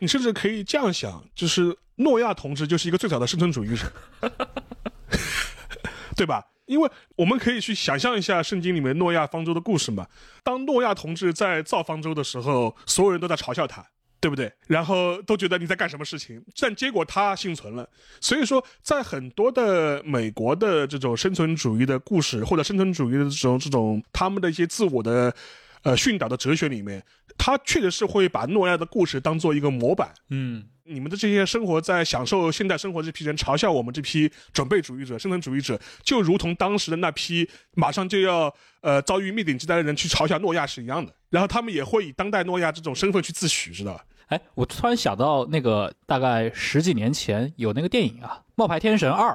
[0.00, 3.90] 你甚至可以这样想，就是诺亚同志就是一个最早的生存主义者，
[6.14, 6.44] 对吧？
[6.70, 10.06] 因为我们可以去想象一下圣经里面诺亚方舟的故事嘛。
[10.44, 13.84] 当诺亚同志在造方舟的时候，所有人都在嘲笑他，
[14.20, 14.52] 对不对？
[14.68, 17.88] 然后都觉得你在干什么事情，但结果他幸存了。
[18.20, 25.34] 所以说，在很多的美国的这种生存主义的故事，或者生存主义的这种这种他们的一些自我的，
[25.82, 27.02] 呃训导的哲学里面，
[27.38, 30.12] 他确实是会把诺亚的故事当做一个模板。
[30.28, 30.64] 嗯。
[30.84, 41.14] 你们的这些生活在享受现代生活这批人嘲笑我们这批准备主义者、生存主义者，就如同当时的那批马上就要呃遭遇灭顶之灾的人去嘲笑诺亚是一样的。
[41.28, 44.04] 然后他们也会以当代诺亚这种身份去自诩，知道吧？
[44.30, 49.30] 哎，我突然想到那个大概十几年前有那个电影啊，《冒牌天神二》，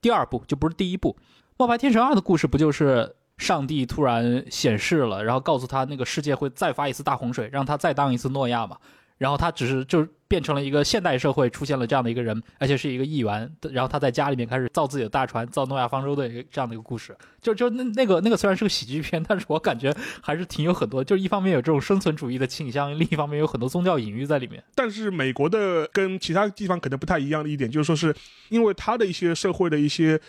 [0.00, 1.16] 第二部就不是第一部，
[1.56, 8.76] 《冒牌天神二》的故事不就是上帝突然显示了，然后告诉他那个世界会再发一次大洪水，让他再当一次诺亚嘛？
[9.18, 13.50] 然后他只是就变成了一个现代社会出现了这样的一个人，而且是一个议员。
[13.72, 17.16] 然后他在家里面开始造自己的大船，造诺亚方舟的一个这样的一个故事。
[17.40, 24.62] 就就那那个那个虽然是个喜剧片，但是我感觉还是挺有很多，就是一方面有这种生存主义的倾向，另一方面有很多宗教隐喻在里面。
[24.74, 28.14] 但是美国的跟其他地方可能不太一样的一点，就是说是
[28.50, 30.20] 因为他的一些社会的一些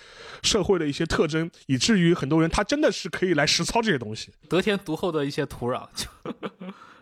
[0.43, 5.85] 社会的一些特征，以至于很多人他真的是可以来实操这些东西，得天独厚的一些土壤。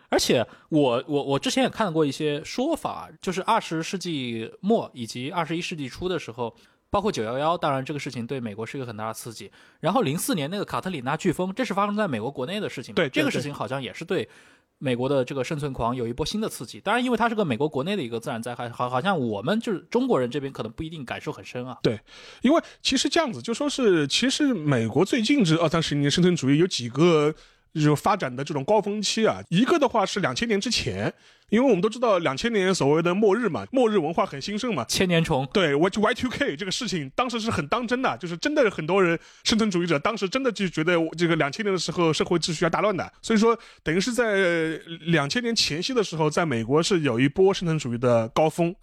[0.10, 6.56] 而且我我我之前也看到过一些说法，就是二十世纪末以及二十一世纪初的时候，
[6.90, 9.52] 包括九幺幺，当然这个事情对美国是一个很大的刺激。
[9.82, 12.96] 然后零四年那个卡特里娜飓风，这是发生在美国国内的事情。
[12.96, 14.30] 对，这个事情好像也是对
[14.78, 16.80] 美国的这个生存狂有一波新的刺激。
[16.80, 21.78] 当然，因为它是个美国国内的一个自然灾害，好好像我们就是中国人这边可能不一定感受很深啊。
[21.84, 22.00] 对，
[22.44, 27.36] 因为其实这样子就说是，其实美国最近这二三十年生存主义有几个。
[27.84, 31.14] 就发展的这种高峰期啊，一个的话是两千年之前，
[31.50, 48.76] 因为我们都知道两千年所谓的末日嘛，末日文化很兴盛嘛，千年虫，对，Y Y two K 这个事情当时是很当真的，就是真的很多人生存主义者当时真的就觉得这个两千年的时候社会秩序要大乱的，所以说等于是在两千年前夕的时候，在美国是有一波生存主义的高峰，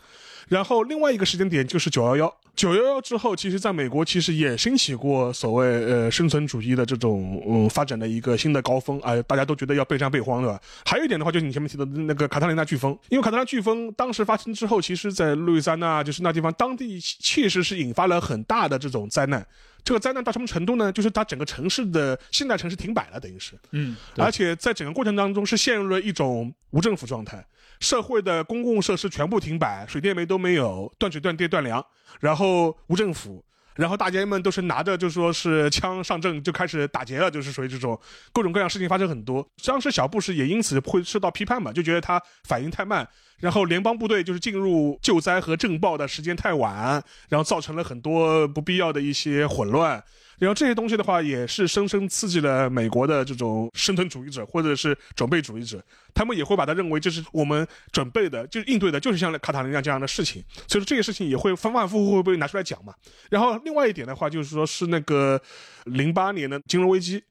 [0.48, 2.36] 然后另外一个时间点就是九幺幺。
[2.54, 10.60] 九幺幺之后，其实在美国其实也兴起过所谓呃生存主义的这种嗯发展的一个新的高峰啊，大家都觉得要备战备荒，对吧？
[10.84, 19.44] 还有一点的话，就是你前面提到的那个卡特琳娜飓风，因为卡特琳娜飓风当时发生之后，其实在路易斯安那就是那地方当地确实是引发了很大的这种灾难。
[19.82, 20.92] 这个灾难到什么程度呢？
[20.92, 27.44] 就是它整个城市的现代城市停摆了，等于是，嗯，而且在整个过程当中是陷入了一种无政府状态。
[27.80, 31.84] 社会的公共设施全部停摆，水电煤都没有，断水断电断粮，
[32.20, 37.98] 然后无政府，然后大家们都是拿着就说是枪上阵就开始打劫了，就是属于这种
[38.32, 39.46] 各种各样事情发生很多。
[39.64, 43.06] 当时小布什也因此会受到批判嘛，就觉得他反应太慢，
[43.38, 50.02] 然后联邦部队就是进入救灾和震爆的时间太晚，然后造成了很多不必要的一些混乱。
[50.38, 55.82] 然后这些东西的话，也是深深刺激了美国的这种生存主义者或者是准备主义者，
[56.14, 60.42] 他们也会把它认为就是我们准备的，就是应对的，就是像卡塔琳娜这样的事情。
[60.68, 62.94] 所以说这些事情也会反反复复会被拿出来讲嘛。
[63.30, 65.40] 然后另外一点的话，就是说是那个
[65.84, 67.22] 零八年的金融危机。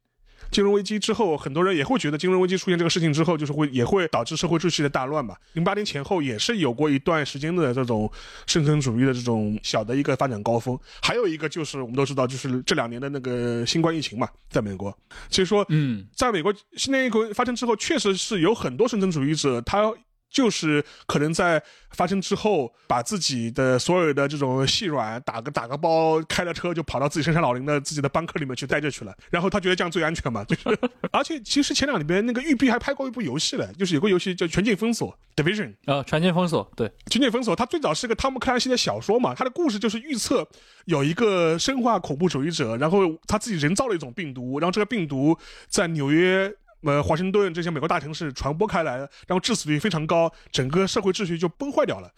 [0.51, 5.35] 金融危机之后，很多人也会觉得金融危机出现这个事情之后，就是会也会导致社会秩序的大乱吧。
[5.53, 8.11] 零八年前后也是有过一段时间的这种
[8.45, 10.77] 生存主义的这种小的一个发展高峰。
[11.01, 14.95] 还有一个就是我们都知道，就是这两年的那个新冠疫情嘛，在美国。
[15.29, 19.93] 所以说，嗯，在美国新冠疫情发生之后，确实是有很多生存主义者他。
[20.33, 29.15] 就是可能在发生之后，把自己的所有的这种细软打个打个包，开了车就跑到自己深山老林的自己的班克里面去待着去了。
[29.29, 30.77] 然后他觉得这样最安全嘛，就是。
[31.13, 35.71] 而且其实前两年那个育碧还拍过一部游戏嘞，就是有个游戏叫《全境封锁》（Division）。
[35.85, 40.47] 啊，《全境封锁》对，《全境封锁》它最早是个汤姆克兰西的小说嘛，它的故事就是预测
[40.85, 46.51] 有一个生化恐怖主义者，然后他自己人造了一种病毒，然后这个病毒在纽约。
[46.83, 52.11] 呃，华盛顿这些美国大城市传播开来，然后致死率非常高，整个社会秩序就崩坏掉了。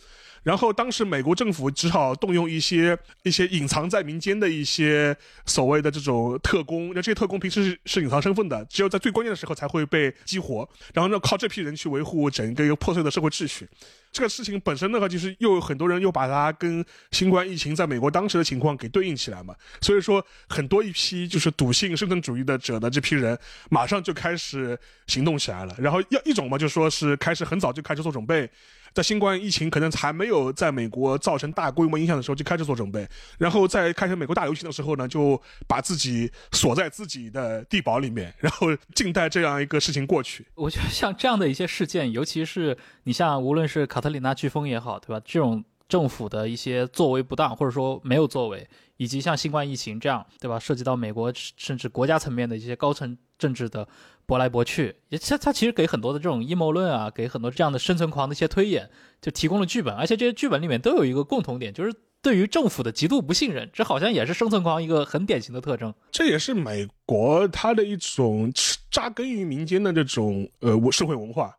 [0.46, 13.68] 然后当时美国政府只好动用一些一些隐藏在民间的一些所谓的这种特工，那这些特工平时是是隐藏身份的，只有在最关键的时候才会被激活，然后呢靠这批人去维护整个一个破碎的社会秩序。
[14.12, 23.38] 这个事情本身的话，就是又有很多人又把它跟新冠疫情在美国当时的情况给对应起来嘛，所以说很多一批就是笃信生存主义的者的这批人，
[23.72, 24.78] 马上就开始
[25.08, 25.76] 行动起来了。
[25.80, 28.48] 然后要一种嘛，就说是开始很早就开始做准备。
[28.96, 33.06] 在新冠疫情可能还没有在美国造成大规模影响的时候，就开始做准备，
[33.38, 40.48] 然后在开始美国大游行的时候呢，就把自己锁在自己的地堡里面，然后静待这样一个事情过去。
[40.56, 45.22] 我觉得像这样的一些事件，尤其是你像无论是卡特里娜飓风也好，对吧？
[45.26, 50.58] 这种政府的一些作为不当，或者说没有作为，以及像新冠疫情这样，对吧？
[50.58, 53.86] 涉及到美国甚至国家层面的一些高层政治的。
[54.26, 58.90] 搏来搏去，也他他其实给很多的这种阴谋论啊，给很多这样的生存狂的一些推演，
[59.22, 65.94] 就提供了剧本，而且这些剧本里面都有一个共同点，就是对于政府的极度不信任，这好像也是生存狂一个很典型的特征。
[66.12, 68.52] 这也是美国它的一种
[68.90, 71.56] 扎根于民间的这种呃社会文化。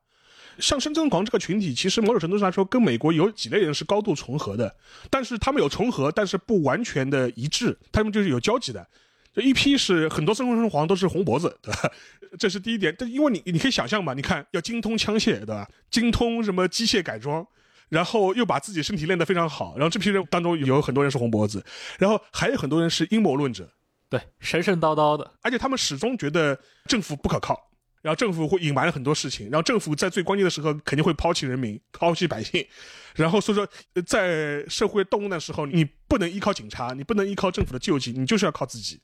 [0.58, 4.74] 像生存狂这个群体，其实某种程度上来说，跟美国有几类人是高度重合的，
[5.10, 8.88] 但是他们有重合，但是不完全的一致，他们就是有交集的。
[9.36, 11.92] 这一批是很多生存狂都是红脖子，对吧？
[12.38, 15.68] 这是第一点，但因为你你可以想象嘛，你看要精通枪械，对吧？
[15.90, 17.46] 精通什么机械改装，
[17.90, 21.62] 然后又把自己身体练得非常好，然后这批人当中有很多人是红脖子，
[21.98, 23.70] 然后还有很多人是阴谋论者，
[24.08, 27.70] 对，神神叨叨的，而且他们始终觉得政府不可靠，
[28.00, 32.66] 然后政府会隐瞒了很多事情，然后政府在最关键的时候肯定会抛弃人民，抛弃百姓，
[33.14, 33.68] 然后所以说
[34.06, 39.00] 在社会动乱的时候，你不能依靠警察，你不能依靠政府的救济，你就是要靠自己。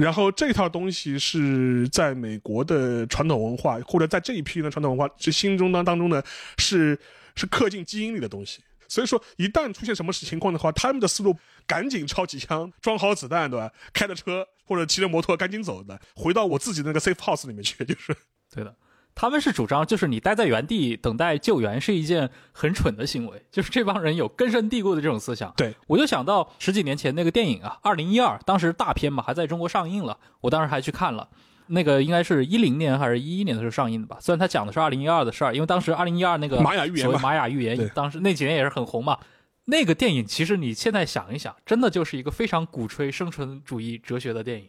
[0.00, 6.22] 然后这套东西是在美国的传统文化，或者在这一批的传统文化这心中当当中呢，
[6.56, 6.98] 是
[7.36, 8.62] 是刻进基因里的东西。
[8.88, 11.36] 所以说，一旦出现什么情况的话，他们的思路
[11.66, 13.70] 赶紧抄起枪，装好子弹，对吧？
[13.92, 18.16] 开着车或者骑着摩托赶紧走的，回到我自己的那个 safe house 里面去，就是
[18.52, 18.74] 对的。
[19.20, 25.52] 他们是主张，就是你待在原地等待救援是一件很蠢的行为，就是这帮人有根深蒂固的这种思想。
[25.58, 31.28] 对我就想到十几年前那个电影啊，二零一二，当时大片嘛还在中国上映了，我当时还去看了。
[31.66, 34.16] 那个应该是一零年还是一一年的时候上映的吧？
[34.20, 39.18] 虽然他讲的是二零一二的事儿，因为当时二零一二那个玛雅预言，玛雅预言，当时那几年也是很红嘛。
[39.66, 44.66] 那个电影其实你现在想一想，真的就是一个非常鼓吹生存主义哲学的电影。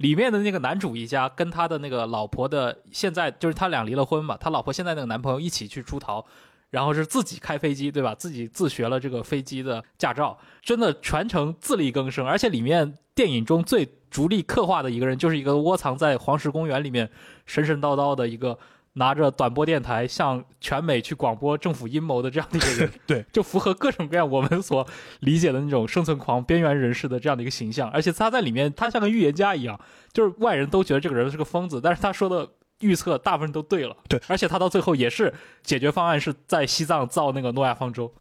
[0.00, 6.24] 里面的那个男主一家跟他的那个老婆的现在就是他俩离了婚嘛，他老婆现在那个男朋友一起去出逃，
[6.70, 8.14] 然后是自己开飞机，对吧？
[8.14, 12.26] 自己自学了这个飞机的驾照，真的全程自力更生。
[12.26, 17.10] 而且里面电影中最逐力刻画的一个人，就是一个窝藏在黄石公园里面
[17.44, 18.58] 神神叨叨的一个。
[19.00, 24.86] 拿着短波电台向全美去广播政府阴谋的这样的一个人， 对，就符合各种各样我们所
[25.20, 27.88] 理解的那种生存狂、边缘人士的这样的一个形象。
[27.90, 29.80] 而且他在里面，他像个预言家一样，
[30.12, 32.46] 就是外人都觉得这个人是个疯子，但是他说的
[32.80, 33.96] 预测大部分都对了。
[34.06, 35.32] 对，而且他到最后也是
[35.62, 38.12] 解决方案是在西藏造那个诺亚方舟。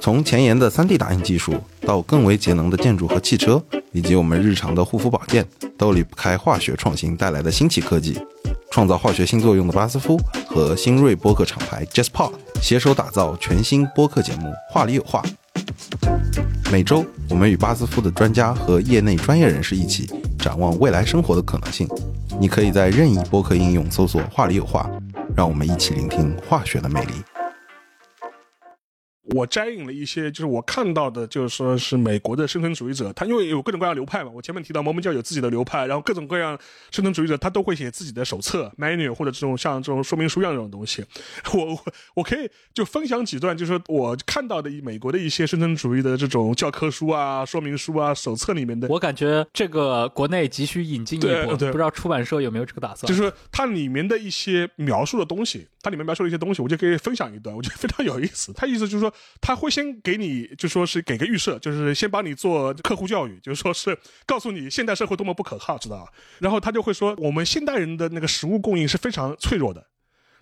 [0.00, 8.16] 从前沿的 3D 打印技术到更为节能的建筑和汽车，以及我们日常的护肤保健，都离不开化学创新带来的新奇科技。
[8.72, 12.32] 创造化学新作用的巴斯夫和新锐播客厂牌 JustPod
[12.62, 15.22] 携手打造全新播客节目《话里有话》。
[16.72, 21.86] 每周，我们与巴斯夫的专家和业内专业人士一起展望未来生活的可能性。
[22.40, 24.90] 你可以在任意播客应用搜索“话里有话”，
[25.36, 27.12] 让我们一起聆听化学的魅力。
[29.34, 34.30] 我摘引了一些，就是我看到的，就是说是美国的生存主义者，他因为有各种各样流派嘛。
[34.34, 36.58] 我前面提到摩门教有自己的流派，然后各种各样
[36.90, 41.04] 生存主义者他都会写自己的手册 manual 或者这种像这种说明书一样这种东西。
[41.54, 48.88] 我我我可以就分享几段，就是说我看到的美国的一些生存主义的这种教科书啊、说明书啊、手册里面的。
[48.88, 53.08] 我感觉这个国内急需引进一波，不知道出版社有没有这个打算。
[53.08, 58.52] 就是它里面的一些描述的东西，它里面描述了一些东西，我就可以分享一段，我觉得非常有意思。
[58.52, 59.12] 他意思就是说。
[59.40, 66.12] 他会先给你，就说是给个预设，就是先帮你做客户教育，就是说是告诉你现代社会多么不可靠，知道吧？
[66.38, 69.84] 然后他就会说，我们现代人的那个食物供应是非常脆弱的，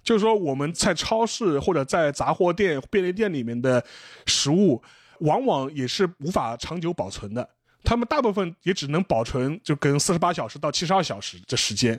[0.03, 3.83] 就是说我们在超市或者在杂货店、便利店里面的
[4.27, 4.83] 食物，
[5.21, 7.49] 往往也是无法长久保存的，
[7.91, 11.99] 他们大部分也只能保存就跟四十八小时到七十二小时这时间，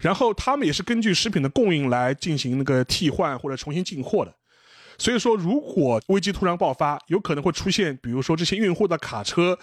[0.00, 4.32] 然后他们也是根据食品的供应来进行那个替换或者重新进货的。
[4.98, 9.58] 所以说，如果危机突然爆发，有可能会出现，比如说这些运货的卡车，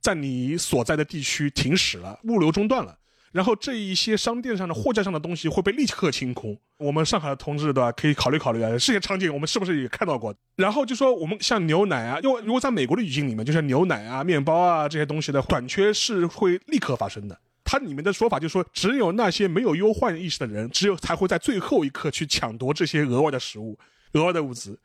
[0.00, 2.96] 在你所在的地区停驶了，物流中断了，
[3.32, 6.58] 然后这一些商店上的货架上的东西会被立刻清空。
[6.78, 7.92] 我们上海的同志对吧？
[7.92, 10.34] 可以考虑考虑啊，这些场景我们是不是也看到过？
[10.56, 17.38] 然后就说我们像牛奶啊，因为如果在美国的语境里面，就像牛奶啊、面包啊这些东西的短缺是会立刻发生的。
[17.64, 23.78] 它里面的说法就是说，只有那些没有忧患意识的人，只有才会在最后一刻去抢夺这些额外的食物。
[24.14, 24.78] 额外的物资，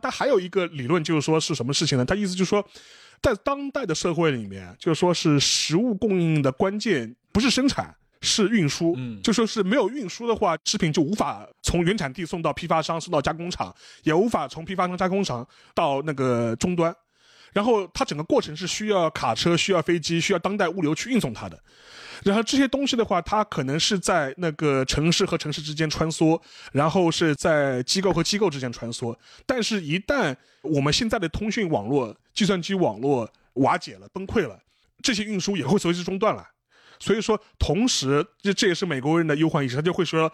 [0.00, 2.04] 但还有一个理论就是说是什么事情呢？
[2.06, 2.66] 他意思就是说，
[3.22, 8.94] 在当代的社会里面，就说是食物供应的关键不是生产，是运输。
[8.96, 16.94] 嗯，就说是没有运输的话，食品就无法从原产地送到批发商，送到加工厂，也无法从批发商、加工厂到那个终端。
[17.52, 21.58] 然后它整个过程是需要卡车、需要飞机、需要当代物流去运送它的。
[22.22, 26.38] 然后这些东西的话，它可能是在那个城市和城市之间穿梭，
[26.70, 29.16] 然后是在机构和机构之间穿梭。
[29.46, 34.58] 但是，一旦我们现在的通讯网络、计算机网络瓦解了、崩溃了，
[35.02, 36.46] 这些运输也会随之中断了。
[36.98, 40.30] 所以说，同时这这也是美国人的忧患意识，他就会说，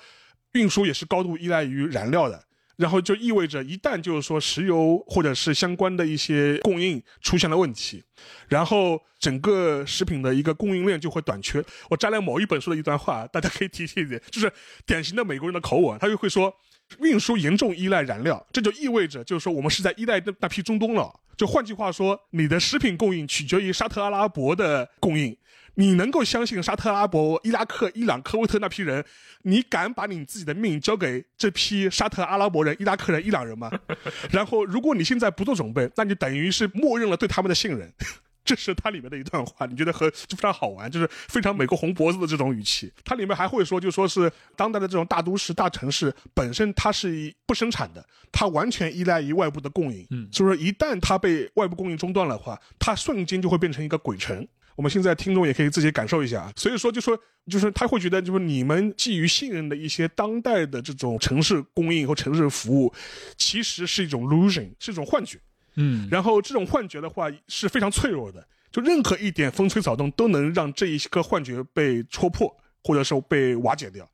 [0.54, 2.42] 运输也是高度依赖于燃料的。
[2.76, 8.04] 然后就意味着，一旦就是说石油或者是相关的一些供应出现了问题，
[8.48, 11.64] 然后整个食品的一个供应链就会短缺。
[11.88, 14.52] 我摘了某一本书的一段话，大家可以提提点，就是
[14.84, 16.54] 典型的美国人的口吻，他就会说，
[17.00, 21.12] 运输严重依赖燃料，这就意味着就是说我们是在依赖那那批中东了。
[21.36, 25.36] 就换句话说，你的食品供应取决于沙特阿拉伯的供应。
[25.76, 29.04] 你能够相信沙特阿拉伯、伊拉克、伊朗、科威特那批人？
[29.42, 33.70] 你敢把你自己的命交给这批沙特阿拉伯人、伊拉克人、伊朗人吗？
[34.32, 37.92] 然后，如果你现在不做准备，那就等于是默认了对他们的信任。
[38.42, 42.92] 这是它里面的一段话，你觉得和就非常好玩，就是非常美国红脖子的这种语气。
[43.04, 50.06] 它里面还会说，就说是当代的这种大都市、大城市本身它是不生产的，它完全依赖于外部的供应。
[50.10, 54.46] 嗯，所以说一旦它被外部供应中断的话，它瞬间就会变成一个鬼城。
[54.76, 57.18] 我们现在听众也可以自己感受一下，所以说就说
[57.50, 62.92] 就是他会觉得就是你们基于信任的一些当代的这种城市供应和城市服务，
[63.38, 65.38] 其实是一种 illusion，是一种幻觉，
[65.76, 72.54] 嗯，然后这种幻觉的话是非常脆弱的，就任何一点风吹草动都能让这一个幻觉被戳破，
[72.84, 74.06] 或者是被瓦解掉，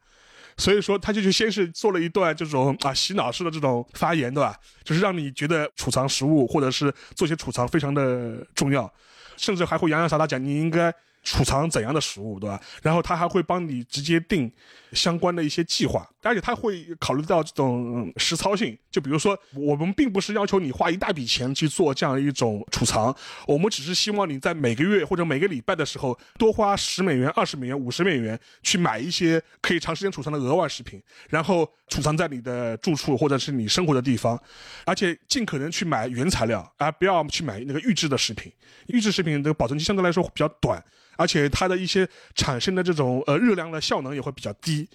[0.57, 4.57] 所以说他就去先是做了一段这种啊洗脑式的这种发言，对吧？
[4.85, 8.93] 就是让你觉得储藏食物或者是做些储藏非常的重要。
[9.37, 12.61] 甚至还会洋洋洒洒讲你应该储藏怎样的食物，对吧？
[12.83, 14.51] 然后他还会帮你直接定
[14.93, 18.77] 相关的一些计划，而且他会考虑到这种实操性。
[18.91, 23.15] 就比如说，我们并不是要求你花一大笔钱去做这样一种储藏，
[23.47, 31.01] 我们只是希望你在每个月或者每个礼拜的时候多花十美元、二十美元、五十美元去买一些可以长时间储藏的额外食品，
[31.31, 34.39] 然后储藏在你的住处或者是你生活的地方，
[34.85, 38.53] 而且尽可能去买原材料，而不要去买那个预制的食品。
[38.89, 40.83] 预制食品的保存期相对来说比较短。
[41.17, 44.89] 而且它的一些产生的这种呃热量的效能也会比较低，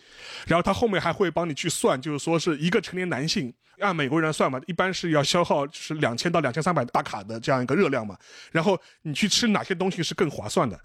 [0.45, 8.18] 然后它后面还会帮你去算，就是说是一个成年男性按美国人算嘛，一般是要消耗就是两千到两千三百大卡的这样一个热量嘛，
[8.51, 10.80] 然后你去吃哪些东西是更划算的，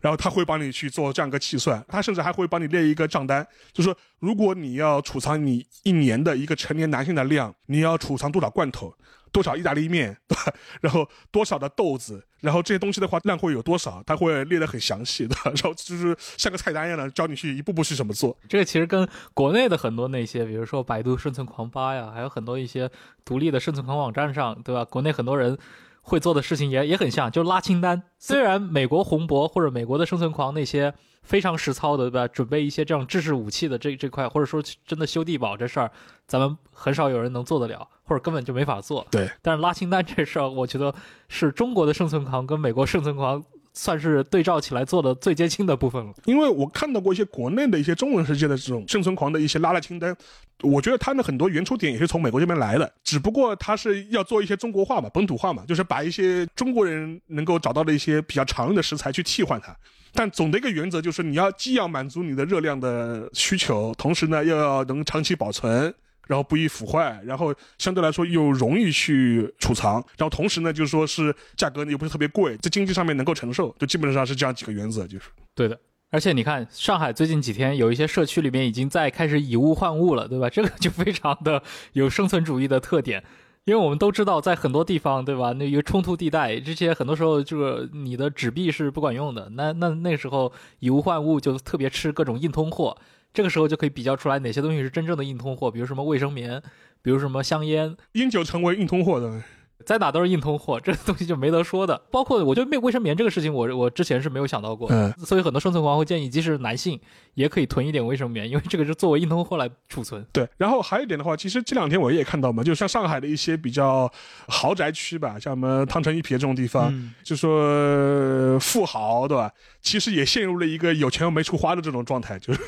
[0.00, 8.94] 然后他会帮你去做这样一个计算，他甚至还会帮你列一个账单，就是说如果你要储藏你一年的一个成年男性的量，你要储藏多少罐头。
[9.34, 10.54] 多少意大利面， 对吧？
[10.80, 14.00] 然后多少的豆子，然后这些东西的话量会有多少？
[14.06, 18.38] 它会列得很详细 的，然后就是像个菜单一样的教你去一步步去怎么做。
[18.48, 22.88] 这个其实跟国内的很多那些，比如说百度生存狂吧呀，还有很多一些
[23.24, 24.84] 独立的生存狂网站上，对吧？
[24.84, 25.58] 国内很多人
[26.04, 28.02] 会做的事情也也很像，就拉清单。
[28.18, 30.92] 虽然美国红博或者美国的生存狂那些
[31.22, 32.28] 非常实操的，对吧？
[32.28, 35.90] 准备一些这种制式武器的这这块，或者说真的修地堡这事儿，
[36.26, 39.06] 咱们很少有人能做得了，或者根本就没法做。
[39.10, 40.94] 对，但是拉清单这事儿，我觉得
[41.28, 43.42] 是中国的生存狂跟美国生存狂。
[43.74, 50.16] 算是对照起来做的最接近的部分了，因为我看到过一些国内的一些中文世界的这种生存狂的一些拉拉清单，
[50.62, 59.76] 我觉得他们很多原初点也是从美国这边来的，只不过他是要做一些中国化嘛、本土化嘛，就是把一些中国人能够找到的一些比较常用的食材去替换它。
[60.12, 65.92] 但总的一个原则就是，你要既要满足你的热量的需求，同时呢又要能长期保存。
[66.26, 75.78] 然后不易腐坏，然后相对来说又容易去储藏，然后同时呢，就是说是价格呢又不是特别贵，在经济上面能够承受，就基本上是这样几个原则，就是对的。
[76.10, 80.48] 而且你看，上海最近几天有一些社区里面已经在开始以物换物了，对吧？
[80.52, 81.60] 这个就非常的
[81.94, 83.24] 有生存主义的特点，
[83.64, 85.52] 因为我们都知道，在很多地方，对吧？
[85.54, 92.96] 那一个冲突地带，这些很多时候这个你的纸币是不管用的，那那那时候以物换物就特别吃各种硬通货。
[93.34, 96.62] 这个时候就可以比较出来哪些东西是真正的硬通货，比如什么卫生棉，
[97.02, 99.42] 比如什么香烟，烟酒成为硬通货的。
[99.84, 102.00] 在哪都是硬通货， 这个东西就没得说的。
[102.10, 104.88] 包括我觉得卫卫生棉这个事情，我我之前是没有想到过。
[104.90, 106.98] 嗯，所以很多生存狂会建议，即使男性
[107.34, 110.24] 也可以囤一点卫生棉， 因为这个是作为硬通货来储存。
[110.32, 114.10] 对，然后还有一点的话，其实这两天我也看到嘛，就像上海的一些比较
[114.48, 119.50] 豪宅区吧，像我们汤臣一瞥这种地方，就说富豪对吧？
[119.82, 122.60] 其实也陷入了一个有钱又没处花的这种状态，就是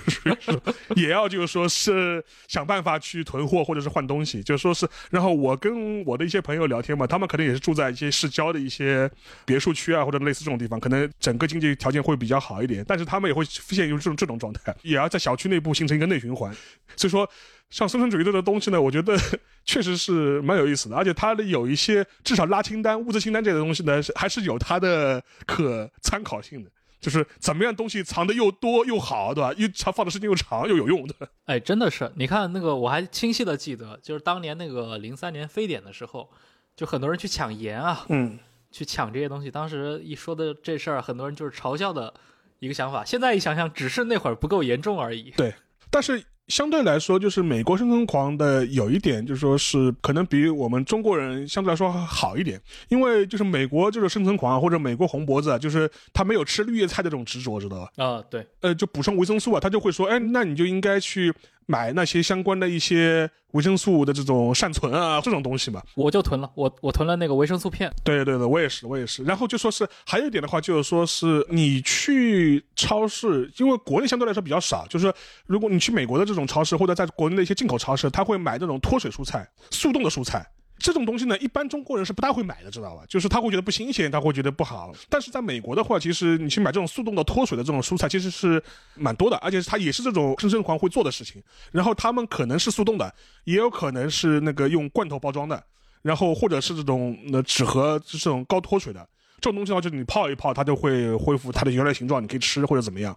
[0.96, 4.86] 也要就是说是想办法去囤货或者是换东西，就说是。
[5.10, 7.05] 然后我跟我的一些朋友聊天嘛。
[7.06, 9.10] 他们可能也是住在一些市郊的一些
[9.44, 16.54] 别墅区啊，或者类似这种地方，可能整个经济条件会比较好一点，但是他们也会陷入这种这种状态，也要在小区内部形成一个内循环。
[16.96, 17.28] 所以说，
[17.70, 19.18] 像生存主义这个东西呢，我觉得
[19.64, 26.70] 确实是蛮有意思的，而且它的有一些至少拉清单、物资清单这类东西呢，还是有它的可参考性的。
[26.98, 29.52] 就是怎么样东西藏的又多又好，对吧？
[29.58, 31.14] 又长放的时间又长又有用的。
[31.44, 36.28] 哎，真的是，你看那个，我还清晰的记得，就是当年那个零三年非典的时候。
[36.76, 38.38] 就很多人去抢盐啊，嗯，
[38.70, 39.50] 去抢这些东西。
[39.50, 42.12] 当时一说的这事儿，很多人就是嘲笑的
[42.58, 43.02] 一个想法。
[43.02, 45.30] 现在一想想，只是那会儿不够严重而已。
[45.30, 45.54] 对，
[45.90, 52.60] 但是相对来说，就是美国生存狂的有一点，就是说是可能比我们中国人相对来说好一点，
[52.90, 58.04] 因为就是美国就是生存狂或者美国红脖子，就是他没有吃绿叶菜的这种执着，知道吧？
[58.04, 61.32] 啊，对，呃，就补充维生素啊，他就会说，哎，那你就应该去。
[61.66, 67.92] 买那些相关的一些维生素的这种善存啊，这种东西嘛，我就囤了，我我囤了那个维生素片。
[68.04, 69.22] 对对对，我也是，我也是。
[69.24, 75.12] 然后就说是还有一点的话，就是说是你去超市，因为国内相对来说比较少，就是
[75.46, 80.46] 如果你去美国的这种超市，或者在国内的一些进口超市，他会买这种脱水蔬菜、速冻的蔬菜。
[80.86, 83.02] 这种东西呢，一般中国人是不大会买的，知道吧？
[83.08, 84.92] 就是他会觉得不新鲜，他会觉得不好。
[85.08, 88.62] 但是在美国的话，其实你去买这种速冻的脱水的这种蔬菜，其实是
[88.94, 91.42] 蛮多的，而且它也是这种生生狂会做的事情。
[91.72, 93.12] 然后他们可能是速冻的，
[93.42, 95.60] 也有可能是那个用罐头包装的，
[96.02, 99.04] 然后或者是这种那纸盒这种高脱水的。
[99.40, 103.16] 这种东西的话，就是你泡一泡，它就会恢复它的原来形状，你可以吃或者怎么样。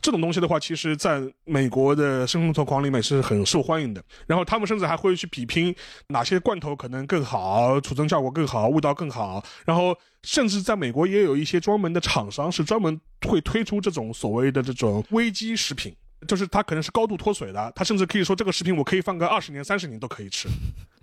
[0.00, 4.02] 这种东西的话，其实在美国的生存狂里面是很受欢迎的。
[4.26, 5.74] 然后他们甚至还会去比拼
[6.08, 9.44] 哪些罐头可能更好，储存效果更好，味道更好。
[9.64, 15.94] 然后甚至在美国也有一些专门的厂商是专门会推出这种所谓的这种危机食品。
[16.26, 20.48] 就是它可能是高度脱水的，它甚至可以说这个食品我可以放个二十年、三十年都可以吃。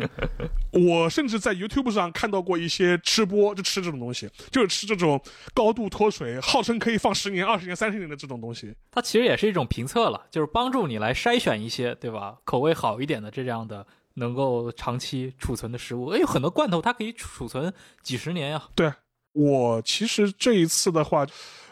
[0.74, 5.22] 我甚至在 YouTube 上看到过一些吃播就吃这种东西，就是吃这种
[5.53, 8.74] 高度脱水、号称可以放十年、二十年、三十年的这种东西。
[8.91, 12.38] 它其实也是一种评测了，就是帮助你来筛选一些，对吧？
[12.43, 13.86] 口味好一点的这样的
[14.16, 16.07] 能够长期储存的食物。
[16.07, 18.64] 哎，有很多罐头它可以储存几十年呀。
[18.74, 18.91] 对，
[19.34, 21.28] 我其实这一次的话。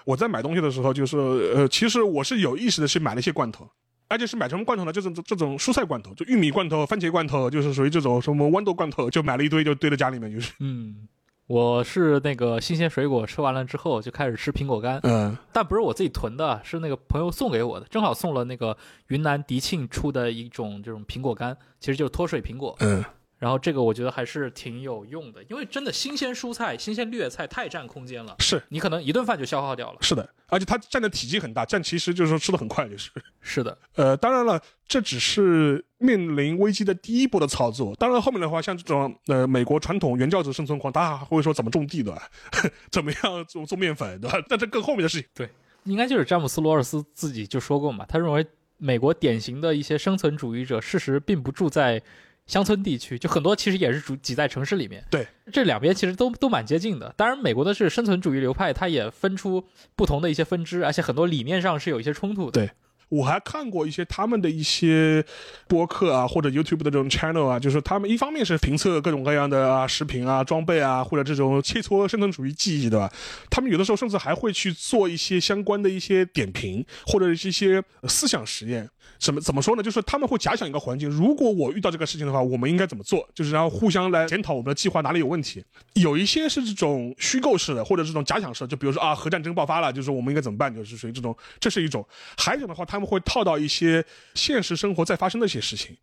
[0.06, 1.18] 我在买东西的时候，就是
[1.56, 3.70] 呃，其实我是有意识的去买了一些罐头，
[4.08, 4.92] 而且是买什么罐头呢？
[4.92, 10.54] 就是这种蔬菜罐头，就玉米罐头、番茄罐头，就是属于这种什么豌豆罐头，就买了一堆，就堆在家里面，就是。
[10.60, 11.08] 嗯，
[11.48, 15.00] 我是那个新鲜水果吃完了之后，就开始吃苹果干。
[15.04, 18.76] 嗯，但不是我自己囤的，是那个朋友送给我的，正好送了那个
[19.08, 22.76] 云南迪庆出的一种这种苹果干，其实就是脱水苹果。
[22.80, 23.04] 嗯。
[23.42, 29.98] 然后这个我觉得还是挺有用的，因为真的新鲜蔬菜、新鲜绿叶菜太占空间了，是你可能一顿饭就消耗掉了。
[30.02, 33.10] 是的，而且它占的体积很大，占其实就是说吃的很快，就是。
[33.40, 37.96] 是的， 呃，当然了，这只是面临危机的第一波的操作。
[37.96, 42.16] 当然后面的话，像这种呃美国传统原教旨生存狂，他还会说怎么种地的，
[42.92, 44.38] 怎么样做做面粉，对吧？
[44.48, 45.28] 但这更后面的事情。
[45.34, 45.50] 对，
[45.86, 48.46] 应该就是詹姆斯罗尔斯自己就说过嘛，他认为
[48.78, 52.00] 美国典型的一些生存主义者，事实并不住在。
[52.48, 55.04] 乡村地区，就很多其实也是主挤在城市里面。
[55.10, 57.14] 对，这两边其实都都蛮接近的。
[57.16, 59.64] 当然，美国的是生存主义流派，它也分出
[59.96, 62.52] 不同的一些分支，而且很多理念上是有一些冲突的。
[62.52, 62.70] 对
[63.10, 65.22] 我还看过一些他们的一些
[65.68, 73.12] 播客啊，或者 YouTube 的这种 channel 啊，就是他们一方面是评测各种各样的啊食品啊、装备啊，或者这种切磋生存主义技艺，对吧？
[73.50, 78.90] 他们有的时候甚至还会去做一些相关的一些点评，或者是一些思想实验。
[79.20, 79.84] 怎么怎么说呢？
[79.84, 83.28] 就是他们会假想一个环境，如果我遇到这个事情的话，我们应该怎么做？
[83.36, 85.64] 就是然后互相来检讨我们的计划哪里有问题。
[85.94, 90.74] 有一些是这种虚构式的，或者这种假想式，就比如说啊，核战争爆发了，就是我们应该怎么办？
[90.74, 92.06] 就是属于这种，这是一种。
[92.38, 95.96] 还有一种的话，他们会套到一些现实生活在发生的一些事情。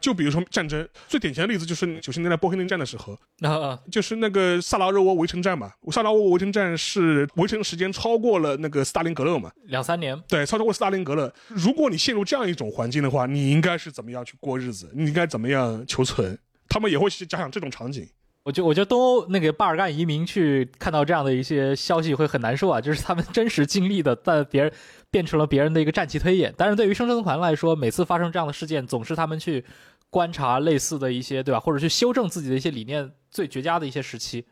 [0.00, 5.70] 就比如说战争，最典型的例子就是九十年代波黑内战的时候，啊，就是那个萨拉热窝围城战嘛。
[5.92, 9.50] 萨拉热窝围城战是围城时间超过了那个斯大林格勒嘛？
[9.64, 10.20] 两三年。
[10.26, 11.32] 对，超过斯大林格勒。
[11.48, 14.90] 如果你陷入这样一种环境的话，你应该是怎么样去过日子？
[14.94, 16.38] 你应该怎么样求存？
[16.68, 18.08] 他们也会去假想这种场景。
[18.42, 24.72] 我觉我觉得东欧那个巴尔干移民去看到这样的一些消息会很难受啊，就是他们真实经历的，在别人
[25.10, 26.52] 变成了别人的一个战旗推演。
[26.56, 29.62] 但是对于生存团来说，每次发生这样的事件，总是他们去
[30.08, 31.60] 观察类似的一些，对吧？
[31.60, 34.46] 或者去修正自己的一些理念最绝佳的一些时期。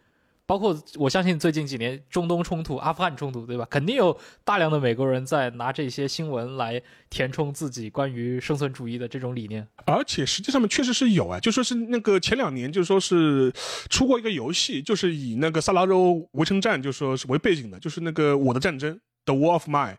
[0.49, 3.66] 包括我相信最近几年中东冲突、阿富汗冲突，对吧？
[3.70, 9.68] 肯定有大量的美国人在拿这些新闻来填充自己关于生存主义的这种理念。
[9.84, 13.53] 而且实际上面确实是有啊，就说是那个前两年就说是
[13.90, 19.99] 出过一个游戏，就是以那个萨拉州围城战就说是为背景的，就是那个我的战争 The War of Mine。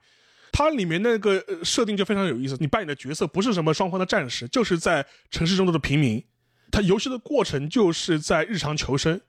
[0.51, 6.25] 它里面那个设定就非常有意思，你扮演的角色不是什么双方的战士，就是在城市中的平民。
[6.71, 9.21] 它游戏的过程就是在日常求生。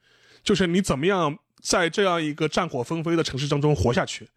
[0.43, 4.29] 就是你怎么样在这样一个战火纷飞的城市当中活下去，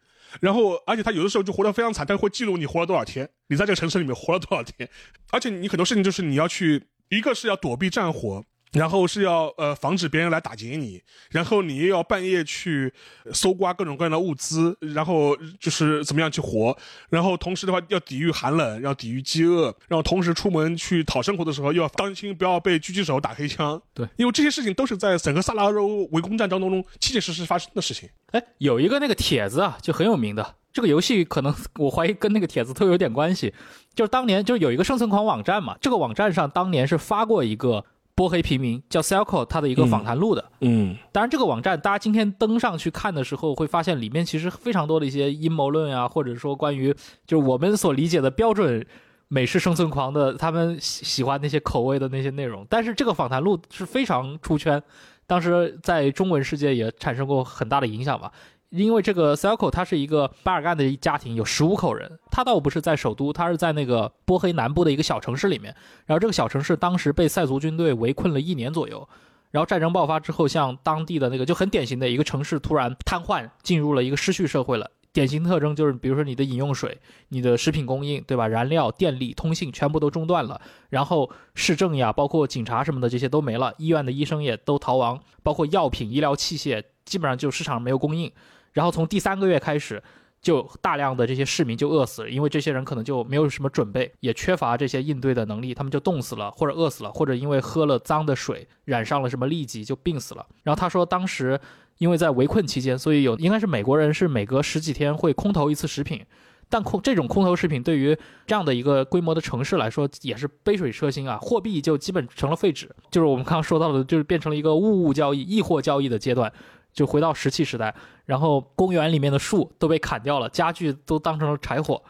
[0.42, 4.90] 然后而且他有的时候就活得非常惨，他会记录你活了多少天，你在这个城市里面活了多少天，
[5.32, 8.44] 而且你很多事情就是你要去，一个是要躲避战火。
[8.74, 12.92] 然后是要呃防止别人来打劫你，然后你又要半夜去
[13.32, 16.76] 搜刮各种各样的物资，然后就是怎么样去活，
[17.10, 23.82] 然后同时的话要抵御寒冷，要抵御饥饿，然后同时出门去讨生活的时候又要当心不要被狙击手打黑枪。
[23.94, 28.10] 对，因为这些事情都是在整个萨拉热围攻战当中中切切实实发生的事情。
[28.32, 33.54] 哎，有一个那个帖子啊，就很有名的，这个游戏可能我怀疑跟那个帖子都有点关系，
[33.94, 37.86] 就是当年就有一个生存狂网站嘛，这个网站上当年是发过一个。
[38.16, 40.46] 波黑平民叫 Celco，他的一个访谈录的。
[40.62, 46.94] 嗯，当然这个网站大家今天登上去看的时候，会发现里面其实非常多的一些阴谋论啊，或者说关于
[47.26, 48.86] 就是我们所理解的标准
[49.30, 52.66] 美式生存狂的他们喜喜欢那些口味的那些内容。
[52.70, 54.82] 但是这个访谈录是非常出圈，
[55.26, 58.32] 当时在中文世界也产生过很大的影响吧。
[58.76, 62.20] 因为这个 Celco 他是一个巴尔干的一家庭，有十五口人。
[62.32, 65.76] 他倒不是在首都，他是在那个波黑南部的一个小城市里面。
[66.08, 69.08] 然后这个小城市当时被塞族军队围困了一年左右。
[69.52, 74.90] 然后战争爆发之后，像当地的那个就很典型的一个城市突然瘫痪，进入了一个失序社会了。
[75.12, 76.98] 典型特征就是，比如说你的饮用水、
[77.28, 78.48] 你的食品供应，对吧？
[78.48, 80.60] 燃料、电力、通信全部都中断了。
[80.90, 88.32] 然后市政呀，包括警察什么的这些都没了，医院的医生也都逃亡，包括药品、医疗器械基本上就市场没有供应。
[88.74, 90.02] 然后从第三个月开始，
[90.42, 100.46] 就大量的这些市民就饿死了，因为这些人可能就没有什么准备，也缺乏这些应对的能力，他们就冻死了，或者饿死了，或者因为喝了脏的水，染上了什么痢疾就病死了。
[100.64, 101.58] 然后他说，当时
[102.00, 106.26] 因为在围困期间，所以有应该是美国人是每隔十几天会空投一次食品，
[106.68, 116.52] 但空这种空投食品对于这样的一个规模的城市来说也是杯水车薪啊，货币就基本成了废纸，就是我们刚刚说到的，就是变成了一个物物交易、易货交易的阶段。
[116.94, 117.94] 就回到石器时代，
[118.26, 122.02] 然后公园里面的树都被砍掉了，家具都当成了柴火，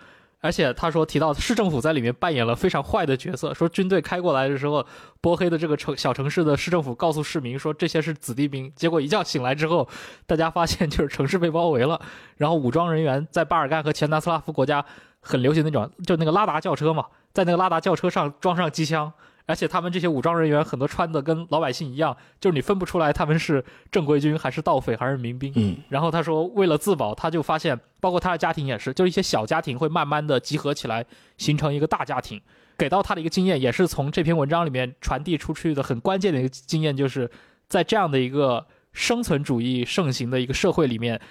[0.42, 4.86] 而且他说提到市政府在里面扮演了非常坏的角色，说军队开过来的时候，
[5.22, 9.88] 波黑的这个城小城市的市政府告诉市民说这些是子弟兵，结果一觉醒来之后，
[10.28, 12.00] 大家发现就是城市被包围了，
[12.36, 14.84] 然后武装人员在巴尔干和前南斯拉夫国家
[15.22, 19.12] 很流行那种，就那个拉达轿车嘛，在那个拉达轿车上装上机枪。
[19.46, 25.52] 而且他们这些武装人员很多穿的跟老百姓一样，就是你分不出来他们是正规军还是盗匪还是民兵。
[25.56, 31.06] 嗯，然后他说为了自保，他就发现，包括他的家庭也是，就是一些小家庭会慢慢的集合起来，
[31.38, 32.42] 形成一个大家庭。
[32.78, 37.30] 给到他的一个经验，也是从这篇文章里面传递出去的很关键的一个经验，就是
[37.68, 41.22] 在这样的一个生存主义盛行的一个社会里面，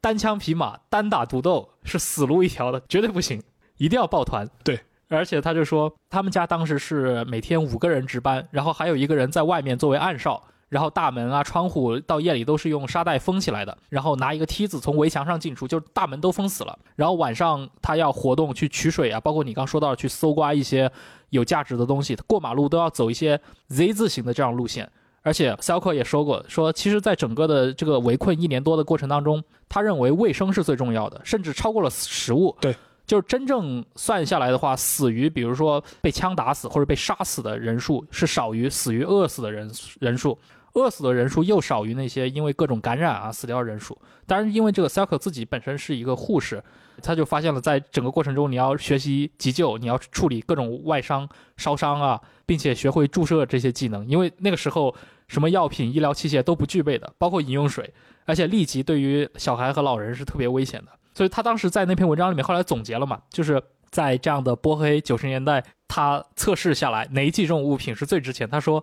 [0.00, 3.42] 单枪匹马、单打独斗是死路一条的，绝对不行，
[3.78, 4.48] 一定要抱团。
[4.62, 4.80] 对。
[5.10, 16.78] 而且他就说，他们家当时是每天五个人值班，然后还有一个人在外面作为暗哨，然后大门啊、窗户到夜里都是用沙袋封起来的，然后拿一个梯子从围墙上进出，就是大门都封死了。
[16.94, 20.90] 然后晚上他要活动去取水啊，包括你刚说到去搜刮一些
[21.30, 24.88] 有价值的东西，过马路都要走一些 Z 字形的这样路线。
[25.22, 32.56] 而且 s a l k 也说过，说其实，在整个的这个围困一年多的过程当中，他认为卫生是最重要的，甚至超过了食物。
[32.60, 32.74] 对。
[33.10, 40.38] 就是真正算下来的话，死于比如说被枪打死或者被杀死的人数是少于死于饿死的人人数，
[40.74, 44.00] 饿死的人数又少于那些因为各种感染啊死掉的人数。
[44.28, 46.62] 当然，因为这个 c y c l 自己本身是一个护士，
[47.02, 54.06] 他就发现了在整个过程中，你要学习急救，你要处理各种外伤、烧伤啊，并且学会注射这些技能。
[54.06, 54.94] 因为那个时候
[55.26, 57.92] 什么药品、医疗器械都不具备的，包括饮用水，
[58.24, 60.92] 而且痢疾对于小孩和老人是特别危险的。
[61.20, 68.48] 所以他当时在那篇文章里面后来总结了嘛，就是在这样的波黑九十年代，他测试下来哪几种物品是最值钱？
[68.48, 68.82] 他说，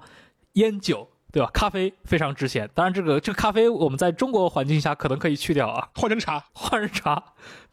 [0.54, 1.50] 烟酒对吧？
[1.52, 2.70] 咖啡非常值钱。
[2.76, 7.24] 当然，这个这个咖啡我们在中国环境下可能可以去掉啊，换成茶， 换成茶。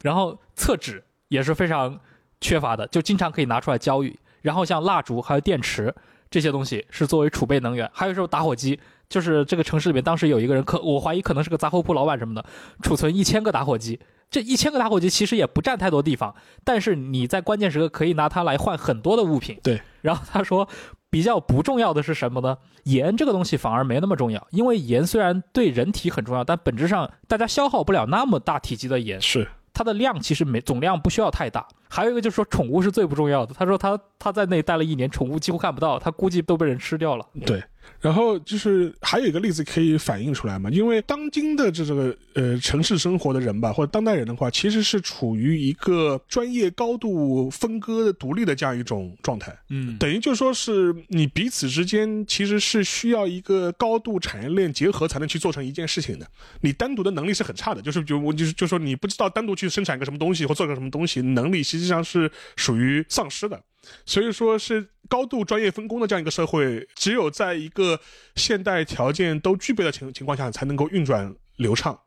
[0.00, 2.00] 然后厕纸也是非常
[2.40, 4.18] 缺乏的，就经常可以拿出来交易。
[4.40, 5.94] 然后像蜡烛还有电池
[6.30, 7.86] 这些东西是作为储备能源。
[7.92, 12.42] 还有时候打火机，就是这个城市里面当时有一个人可我怀疑可能是个杂货铺老板什么的，
[12.82, 14.00] 储存一千个打火机。
[14.34, 19.56] 这一千个打火机其实也不占太多地方，但是你在关键时刻可以拿它来换很多的物品。
[19.62, 20.68] 对，然后他说，
[21.08, 22.58] 比较不重要的是什么呢？
[22.82, 29.20] 盐这个东西反而没那么重要，因为盐虽然对人体很重要，但本质上大家消耗不了那么大体积的盐。
[29.20, 29.46] 是。
[29.72, 33.54] 它的量其实没总量不需要太大，还有一个就是说宠物是最不重要的。
[33.54, 37.24] 他说他他在那待了一年，宠物几乎看不到，他估计都被人吃掉了。
[37.46, 37.62] 对，
[37.98, 49.52] 然后就是还有一个例子可以反映出来嘛，因为当今的这这个呃城市生活的人吧，或者当代人的话，其实是处于一个专业高度分割的独立的这样一种状态。
[49.70, 56.26] 嗯，等于就说是你彼此之间其实是需要一个高度产业链结合才能去做成一件事情的，
[56.60, 57.82] 你单独的能力是很差的。
[57.82, 59.64] 就是就我就是就说你不知道单独去。
[59.64, 63.58] 去生产一个什么东西或做个什么东西，能力实际上是属于丧失的，
[64.04, 67.98] 所以说是高度专业分工的这样一个社会，只有在一个
[68.36, 71.98] 现代条件都具备的情情况下，才能够运转流畅，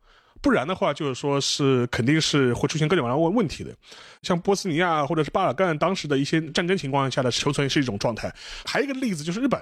[0.41, 3.75] 不然的话，就是说是肯定是会出现各种各样问问题的。
[4.23, 8.33] 像波斯尼亚或者是巴尔干当时的一些战争情况下的求存是一种状态，
[8.65, 9.61] 还有一个例子就是日本，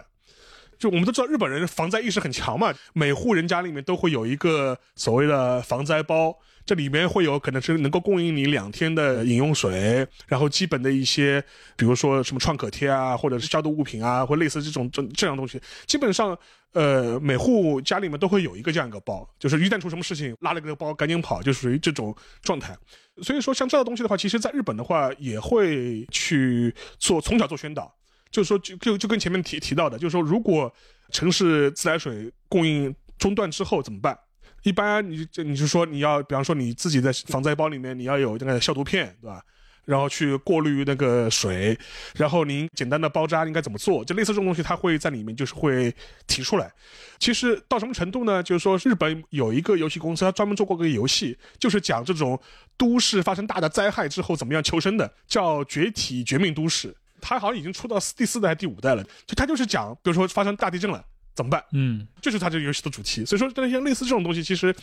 [0.80, 6.38] 就我们都知道日本人防灾意识很强嘛，每户人家里面都会有一个所谓的防灾包。
[6.66, 11.40] 这里面会有可能是能够供应你两天的饮用水，然后基本的一些，
[11.78, 16.36] 比如说什么创可贴啊，或者是消毒物品啊，或类似这种这这样东西，基本上，
[16.74, 22.76] 呃，每户家里面都会有一个这样一个包，就是一旦出什么事情，拉了个包赶紧跑，就属于这种状态。
[23.22, 27.96] 所以说，像这样东西的话，其实在日本的话也会去做从小做宣导，
[28.32, 30.74] 就是说就就就跟前面提提到的，就是说如果
[31.12, 34.18] 城市自来水供应中断之后怎么办？
[34.66, 39.40] 一般你就你是说你要，比方说你自己在防灾包里面你要有那个消毒片，对吧？
[39.86, 41.78] 然后去过滤那个水，
[42.16, 44.04] 然后您简单的包扎应该怎么做？
[44.04, 45.94] 就类似这种东西，它会在里面就是会
[46.26, 46.74] 提出来。
[47.20, 48.42] 其实到什么程度呢？
[48.42, 52.40] 就是说日本有一个游戏公司，它专门做过个游戏，就是讲这种
[52.76, 56.88] 都市发生大的灾害之后怎么样求生的，叫《绝体绝命都市》。
[57.22, 59.04] 它好像已经出到第四代还是第五代了。
[59.28, 61.06] 就它就是讲，比如说发生大地震了。
[61.36, 61.64] 怎么办？
[61.74, 63.26] 嗯，这是它这个游戏的主题。
[63.26, 64.74] 所以说，那些类似这种东西，其实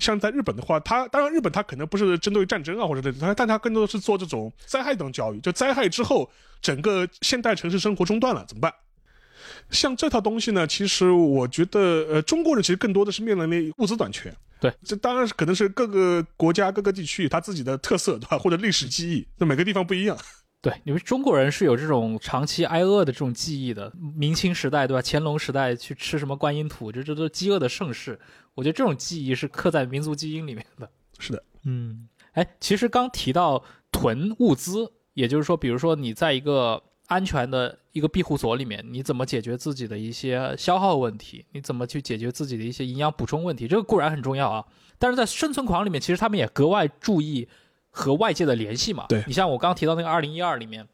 [0.00, 5.40] 像在日本的话，它当然日本它可能不是针对战争啊或者这它，但它更多的是做这种灾害等教育。
[5.40, 6.28] 就灾害之后，
[6.62, 8.72] 整个现代城市生活中断了怎么办？
[9.70, 11.80] 像这套东西呢，其实我觉得，
[12.10, 14.34] 呃，中国人其实更多的是面临的物资短缺。
[14.60, 18.38] 对，这当然是可能是各个国家各个地区它自己的特色，对吧？
[18.38, 20.16] 或者历史记忆，那每个地方不一样。
[20.60, 23.92] 对，你们中国人是有这种长期挨饿的这种记忆的。
[24.16, 25.00] 明清时代，对吧？
[25.04, 28.18] 乾隆时代去吃什么观音土，这这都饥饿的盛世。
[28.56, 30.90] 我觉得这种记忆是刻在民族基因里面的。
[31.20, 41.46] 是的，嗯，哎，其实刚提到囤物资，也就是说，比如说你在一个安全的一个庇护所里面，你怎么解决自己的一些消耗问题？
[41.52, 43.68] 你怎么去解决自己的一些营养补充问题？
[43.68, 44.64] 这个固然很重要啊，
[44.98, 47.48] 但是在生存狂里面，其实他们也格外注意。
[47.98, 50.86] 和外界的联系嘛，对你像我刚刚提到那个二零一二里面，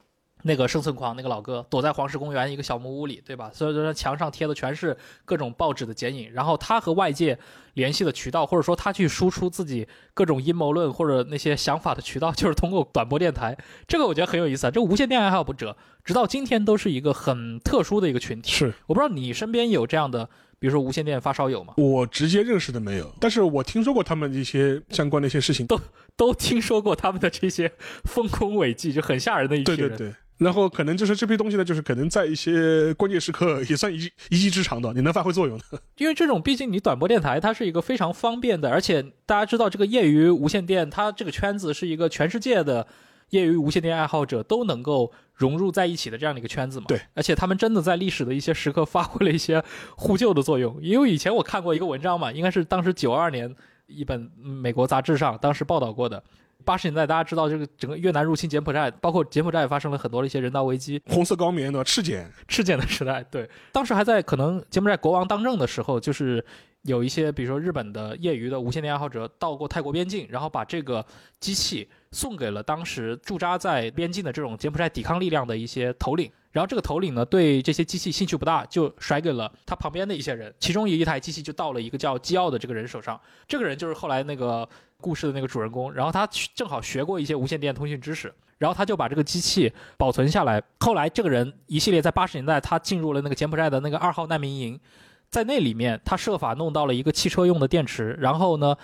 [0.44, 3.50] 那个生存狂那个老哥躲在黄石公园一个小木屋里，对吧？
[3.52, 4.96] 所以说墙上贴的全是
[5.26, 7.38] 各种报纸的剪影，然后他和外界
[7.74, 13.54] 联系的渠道，或者说他去输出自己各种阴谋论或者那些想法的渠道，就是通过短波电台。
[13.86, 14.70] 这个我觉得很有意思啊。
[14.70, 18.50] 这无线电爱好者直到今天都是一个很特殊的一个群体。
[18.50, 20.30] 是，我不知道你身边有这样的。
[20.58, 25.80] 比如说无线电发烧友嘛，我直接认识的没有，但是我听说过他们一些相关的一些事情，都
[26.16, 27.70] 都听说过他们的这些
[28.04, 29.88] 丰功伟绩，就很吓人的一群人。
[29.88, 35.64] 对对对，然后可能就是这批东西呢，就是可能在一些关键时刻也算一一技之长的，你能发挥作用的。
[35.98, 42.86] 因为这种毕竟你短波电台，它是一个非常方便的，而且大家知道这个业余无线电，它这个圈子是一个全世界的
[43.34, 46.86] 业余无线电爱好者都能够融入在一起的这样的一个圈子嘛。
[46.88, 49.62] 对，而且他们真的在历史的一些时刻发挥了一些
[49.96, 50.78] 互救的作用。
[50.80, 53.54] 因为以前我看过一个文章嘛，应该是当时九二年
[53.86, 56.22] 一本美国杂志上当时报道过的。
[56.64, 61.00] 八十年代，大家知道这个整个越南入侵柬埔寨，包括柬埔寨也发生了很多的一些人道危机。
[61.06, 66.44] 红色高棉的赤柬，赤柬的时代，对，当时还在可能柬埔寨国王当政的时候，就是
[66.82, 71.04] 有一些比如说日本的业余的无线电爱好者到过泰国边境，然后把这个
[71.40, 76.30] 机器送给了当时驻扎在边境的这种柬埔寨抵抗力量的一些头领。
[76.52, 80.54] 然后这个头领呢，对这些机器兴趣不大，就甩给了他旁边的一些人。
[80.60, 83.20] 其中有一台机器就到了一个叫基奥的这个人手上。
[83.48, 84.68] 这个人就是后来那个
[85.04, 85.92] 故事的那个主人公。
[85.92, 90.62] 然后他正好学过一些无线电通讯知识，然后他就把这个机器保存下来。
[90.80, 94.80] 后来这个人一系列在八十年代，他进入了那个柬埔寨的那个二号难民营，
[95.28, 98.74] 在那里面他设法弄到了一个汽车用的电池，然后呢，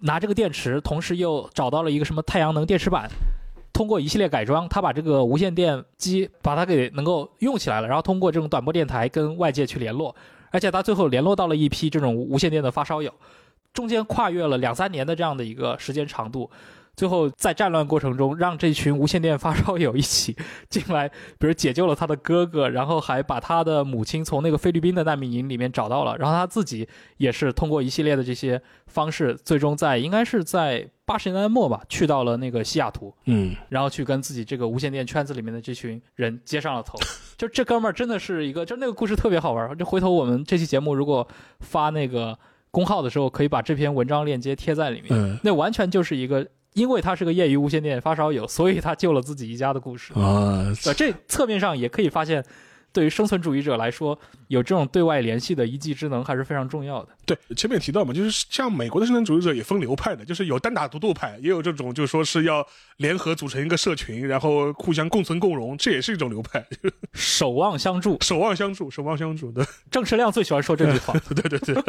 [0.00, 3.08] 拿这个电池，同时又找到了一个什么太阳能电池板。
[3.72, 10.14] 通过一系列改装，他把这个无线电机把它给能够用起来了，然后通过这种短波电台跟外界去联络，
[10.50, 13.14] 而且他最后联络到了一批这种无线电的发烧友，
[13.72, 16.50] 中间跨越了两三年的这样的一个时间长度。
[16.96, 20.36] 最后在战乱过程中，让这群无线电发烧友一起
[20.68, 21.08] 进来，
[21.38, 36.98] 比如解救了他的哥哥，然后还把他的母亲从那个菲律宾的难民营里面找到了，然后他自己也是通过一系列的这些方式，最终在应该是在八十年代末吧，去到了那个西雅图，嗯，然后去跟自己这个无线电圈子里面的这群人接上了头。
[37.38, 39.78] 就这哥们儿真的是一个，就那个故事特别好玩。
[39.78, 41.26] 就回头我们这期节目如果
[41.60, 42.38] 发那个
[42.70, 45.08] 公号的时候，可以把这篇文章链接贴在里面。
[45.10, 46.46] 嗯那完全就是一个。
[46.74, 50.12] 因为他是个业余无线电发烧友，所以他救了自己一家的故事。
[50.12, 52.44] 啊，呃，这侧面上也可以发现，
[52.92, 54.16] 对于生存主义者来说，
[54.46, 57.08] 有这种对外联系的一技之能还是非常重要的。
[57.26, 62.64] 对，前面也提到嘛，就是像美国的生存主义者也分流派的，就是有单打独斗派，也有这种就是说是要
[62.98, 66.64] 联合组成一个社群，然后互相共存共荣，这也是一种流派。
[67.12, 69.66] 守望相助，守望相助，守望相助的。
[69.90, 71.12] 郑世亮最喜欢说这句话。
[71.34, 71.82] 对 对对，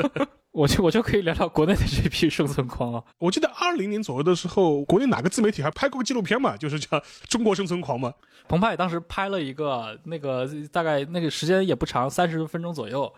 [0.52, 3.04] 我就我就可以聊聊国内的这批生存狂啊。
[3.20, 7.00] 我记得二零年左右的时候，国内哪个自媒体还拍过个纪录片嘛，就是叫
[7.30, 8.14] 《中国生存狂》嘛。
[8.48, 13.14] 澎湃当时拍了一个，那个大概那个时间也不长，三十分钟左右。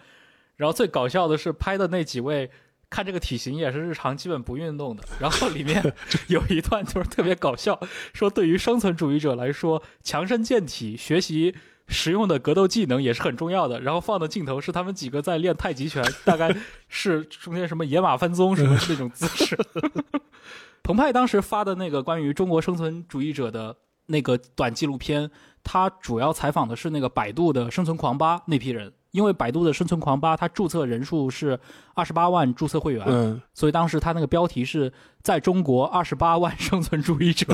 [0.57, 2.51] 然后最搞笑的是拍的那几位，
[2.87, 5.03] 看这个体型也是日常基本不运动的。
[5.19, 5.81] 然后里面
[6.29, 7.79] 有一段就是特别搞笑，
[8.13, 11.55] 说对于生存主义者来说，强身健体、学习
[11.87, 13.81] 实用的格斗技能也是很重要的。
[13.81, 16.55] 然后放的镜头是他们几个在练太极拳，大概
[16.87, 19.57] 是中间什么野马分鬃什么那种姿势。
[20.83, 23.75] 澎湃当时发的那个关于中国生存主义者的
[24.07, 25.31] 那个短纪录片，
[25.63, 28.93] 他主要采访的是那个百度的生存狂吧那批人。
[29.11, 31.59] 因为百度的生存狂吧，它注册人数是
[31.93, 37.45] 二十八万注册会员，嗯，所以当时他那个标题是在中国二十八万生存主义者。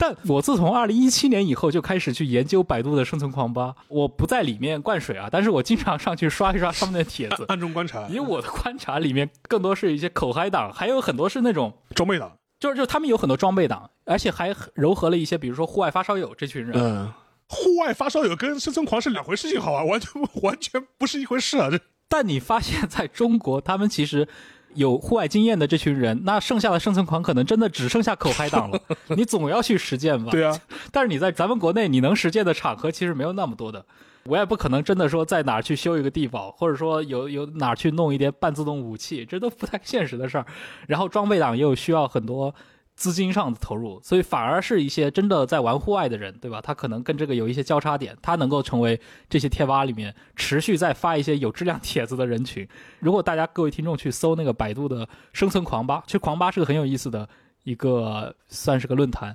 [0.00, 8.08] 但我自从二零一七年以后就开始去研究百度的生存狂吧，我不在里面灌水啊，但是我经常上去刷一刷 上面的帖子，暗中观察。
[8.08, 16.72] 以我的观察，里面更多是一些口嗨党，还有很多是那种装备党，就是就是他们有很多装备党，而且还糅合了一些，比如说户外发烧友这群人。
[16.74, 17.12] 嗯。
[17.52, 21.68] 户外发烧友跟生存狂是两回事情，好吧，完全完全不是一回事啊！
[21.68, 24.28] 这，但你发现，在中国，他们其实
[24.74, 28.80] 有户外经验的这群人，那剩下的生存狂可能真的只剩下口嗨党了。
[29.16, 30.30] 你总要去实践吧？
[30.30, 30.56] 对啊。
[30.92, 33.84] 但是你在咱们国内，你能实践的场合其实没有那么多的。
[34.24, 40.46] 我也不可能真的说在哪儿去修一个地堡，或者说有有哪儿去弄一点半自动武器，这都不太现实的事儿。
[40.86, 42.54] 然后装备党又需要很多。
[43.00, 46.60] 资金上的投入，所以反而是一些真的在玩户外的人，对吧？
[46.60, 52.68] 他可能跟这个有一些交叉点，他能够成为这些贴吧里面持续在发一些有质量帖子的人群。
[52.98, 57.26] 如果大家各位听众去搜那个百度的生存狂吧，其实狂吧是个很有意思的
[57.64, 59.34] 一个，算是个论坛。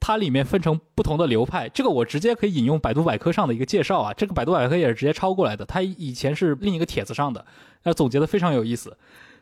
[0.00, 7.42] 它里面分成不同的流派，这个我直接可以引用百度百科上的一个介绍啊，这个百度百科也是直接抄过来的，它以前是另一个帖子上的，
[7.84, 8.94] 那总结的非常有意思。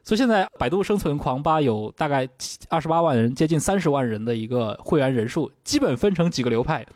[0.07, 2.29] 所以现在百度生存狂吧有大概
[2.69, 6.87] 二十八万人，接近三十万人的一个会员人数，基本分成几个流派。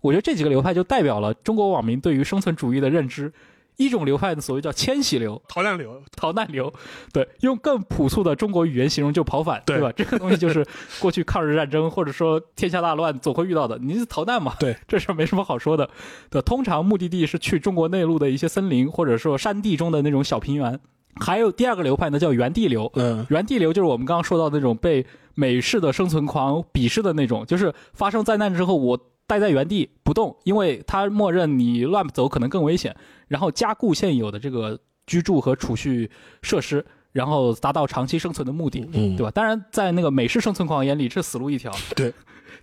[0.00, 3.32] 我觉得这几个流派就代表了中国网民对于生存主义的认知。
[3.76, 6.72] 一种流派的所谓叫迁徙流、逃难流、逃难流，
[7.12, 9.92] 对，用更朴素的中国语言形容就跑反，对吧？
[9.92, 10.66] 这个东西就是
[10.98, 14.54] 过去抗日战争或者说天下大乱总会遇到的，你是逃难嘛？
[14.58, 15.88] 对，这事儿没什么好说的。
[16.30, 20.80] 对，通常目的地是去中国内陆的一些森林或者说山地中的那种小平原。
[21.20, 22.90] 还有第二个流派呢，叫原地流。
[22.94, 25.04] 嗯，原地流就是我们刚刚说到那种被
[25.34, 32.94] 美式的生存狂鄙视的那种，就是发生灾难之后，我待在原地不动，因为它默认你乱走可能更危险，
[33.28, 36.10] 然后加固现有的这个居住和储蓄
[36.42, 39.30] 设施，然后达到长期生存的目的，嗯对吧？
[39.30, 41.72] 当然，在那个美式生存狂眼里，这死路一条。
[41.94, 42.12] 对，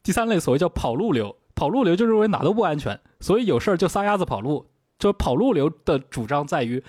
[0.04, 4.66] 第三类所谓叫跑路流，跑路流就认为哪都不安全，所以有事儿就撒丫子跑路。
[5.00, 6.82] 就跑路流的主张在于，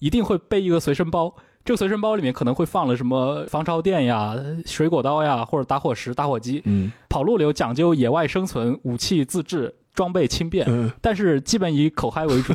[0.00, 1.32] 一定会背一个随身包，
[1.64, 4.34] 这个随身包里面可能会放了什么防潮垫呀、
[4.66, 6.60] 水果刀呀，或者打火石、打火机。
[6.64, 12.54] 嗯跑路流讲究野外生存，武器自制，装备轻便，嗯但是基本以口嗨为主。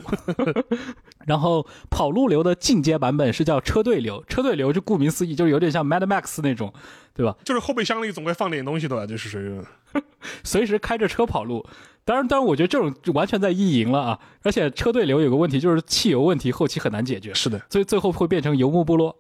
[1.28, 6.74] 然后跑路流的进阶版本是叫车队流，车队流就顾名思义，就是有点像 Mad Max 那种，
[7.14, 7.36] 对吧？
[7.44, 9.62] 就是后备箱里总会放点东西的吧，就是属于
[10.44, 11.64] 随时开着车跑路。
[12.04, 14.20] 当然，当然，我觉得这种就完全在意淫了啊！
[14.42, 19.16] 而且车队流有个问题，就是汽油问题后期很难解决，是的，所以最后会变成游牧部落。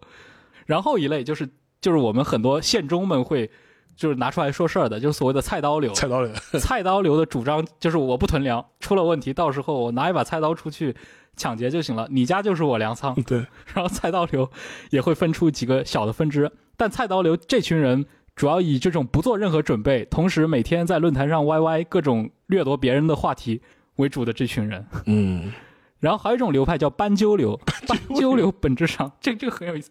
[0.66, 1.48] 然后一类就是
[1.80, 3.52] 就是我们很多县中们会
[3.96, 5.94] 就是拿出来说事儿的，就是所谓的菜刀流。
[5.94, 10.96] 菜刀流， 菜刀流的主张就是我不囤粮，出了问题，到时候我拿一把菜刀出去
[11.36, 13.16] 抢劫就行了，你家就是我粮仓。
[13.24, 14.50] 对， 然后菜刀流
[14.90, 23.62] 也会分出几个小的分支，但菜刀流这群人主要以这种不做任何准备，同时每天在论坛上歪歪各种掠夺别人的话题
[23.96, 24.86] 为主的这群人。
[25.06, 25.54] 嗯
[26.02, 29.90] 然后还有一种流派叫斑鸠流，斑鸠流本质上这这个很有意思，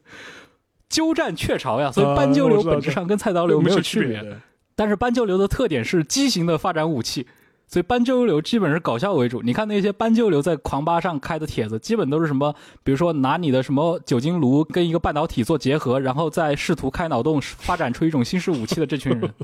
[0.94, 4.38] 鸠占鹊巢呀，所以斑鸠流本质上跟菜刀流没有区别。
[4.76, 7.26] 但是斑鸠流的特点是畸形的发展武器，
[7.66, 9.42] 所以斑鸠流基本是搞笑为主。
[9.42, 19.34] 你看那些斑鸠流在狂吧上开的帖子，基本都是什么，比如说拿你的什么酒精炉跟一个半导体做结合，然后再试图开脑洞发展出一种新式武器的这群人。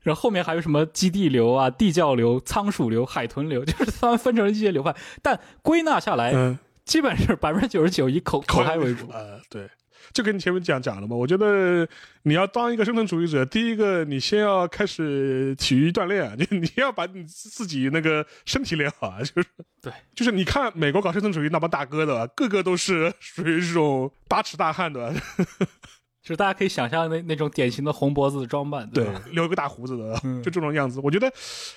[0.00, 9.06] 然后后面还有什么基地流啊、地窖流、仓鼠流、海豚流，就是他们分成了一些流派，但归纳下来，基本是百分之九十九以口口嗨为主。
[9.12, 9.68] 呃，对。
[10.12, 11.88] 就跟你前面讲讲了嘛，我觉得
[12.22, 19.48] 你要当一个生存主义者，第一个你先要开始体育锻炼啊，就你要把你自己那个身体练好啊，就是。
[19.82, 25.20] 对，就是你看美国搞生存主义那帮大哥的，个个都是属于这种八尺大汉的吧，
[26.22, 31.00] 就是大家可以想象那那种典型的红脖子的装扮，对吧？，留一个大胡子的，嗯就这种样子。
[31.02, 31.32] 我觉得，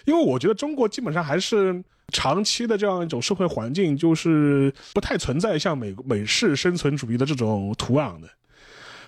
[0.05, 8.29] 因为我觉得中国基本上还是长期的这样一种社会环境，就是不太存在像美美式生存主义的这种土壤的，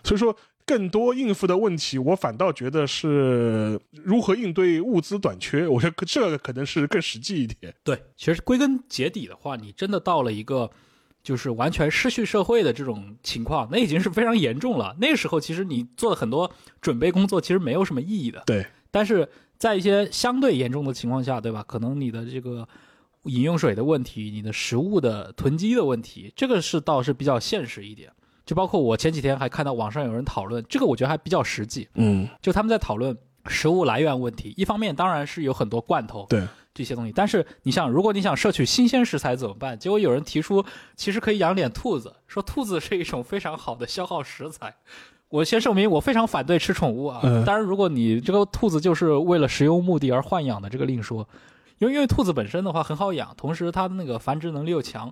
[0.04, 0.36] 所以说。
[0.70, 5.66] 更多应付的问题，我反倒觉得是如何应对物资短缺。
[5.66, 7.74] 我觉得这个可能是更实际一点。
[7.86, 10.70] 对，其实归根结底的话，你真的到了一个
[11.28, 14.96] 就是完全失去社会的这种情况，那已经是非常严重了。
[15.02, 16.50] 那个时候，其实你做的很多
[16.80, 18.42] 准备工作其实没有什么意义的。
[18.46, 21.62] 对，但是在一些相对严重的情况下，对吧？
[21.68, 22.66] 可能你的这个
[23.24, 28.10] 饮用水的问题，你的食物的囤积的问题，这个是倒是比较现实一点。
[28.46, 31.90] 就包括我前几天还看到网上有人讨论，这个我觉得还比较实际。
[31.96, 33.14] 嗯，就他们在讨论
[33.48, 36.48] 食物来源问题，一方面当然是有很多罐头，对，
[36.78, 39.78] 这些东西，但是你想，如果你想摄取新鲜食材怎么办？
[39.80, 40.64] 结果有人提出，
[40.96, 44.76] 其实可以养点兔子，说兔子是一种非常好的消耗食材。
[45.30, 47.22] 我先声明，我非常反对吃宠物啊。
[47.24, 51.28] 嗯当然，如果你这个兔子就是为了食用目的而豢养的，这个另说。
[51.80, 55.12] 因为因为兔子本身的话很好养，同时它的那个繁殖能力又强，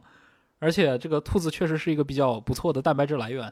[0.59, 3.51] 而且这个兔子确实是一个比较不错的蛋白质来源。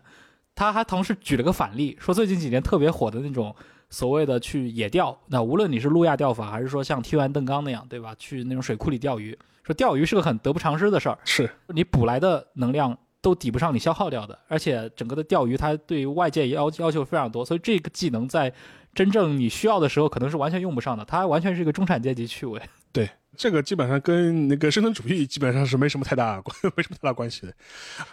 [0.55, 3.55] 他还同时举了个反例，说最近几年特别火的那种
[3.93, 8.15] 所谓的去野钓，那无论你是路亚钓法，还是说像踢完邓刚那样，对吧？
[8.17, 18.51] 去那种水库里钓鱼，说钓鱼是个很得不偿失的事儿，是，你捕来的能量都抵不上你消耗掉的，而且整个的钓鱼它对于外界要要求非常多，所以这个技能在
[18.95, 22.59] 真正你需要的时候可能是完全用不上的，它完全是一个中产阶级趣味。
[22.91, 27.53] 对，这个基本上跟那个生存主义基本上是没什么太大关， 没什么太大关系的。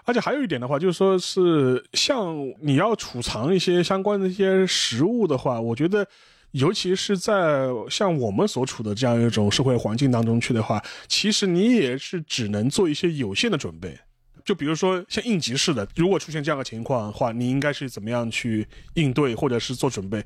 [0.04, 6.06] 而且还有一点的话，就是说是像你要储藏一些相关的一些食物的话，我觉得。
[6.52, 13.96] 尤其是在像我们所处的这样一种社会环境当中去的话，其实你也是只能做一些有限的准备。
[14.44, 20.20] 就比如说像应急式的，如果出现这样的情况的话，你应该是怎么样去应对或者是做准备？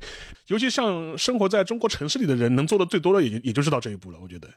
[0.47, 4.17] 尤其像生活在中国城市里的人，能做的最多的也也就是到这一步了。
[4.19, 4.49] 我觉得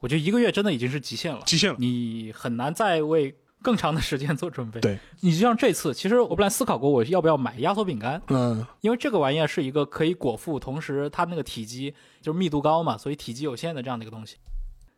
[0.00, 1.76] 我觉得一个月真的已经是极限了，极限了。
[1.78, 4.80] 你很难再为更长的时间做准备。
[4.80, 14.36] 对，你就像这次，其实我本来思考过我要不要买压缩饼干，嗯，因为这个玩意儿是一个可以果腹，同时它那个体积就是密度高嘛，所以体积有限的这样的一个东西。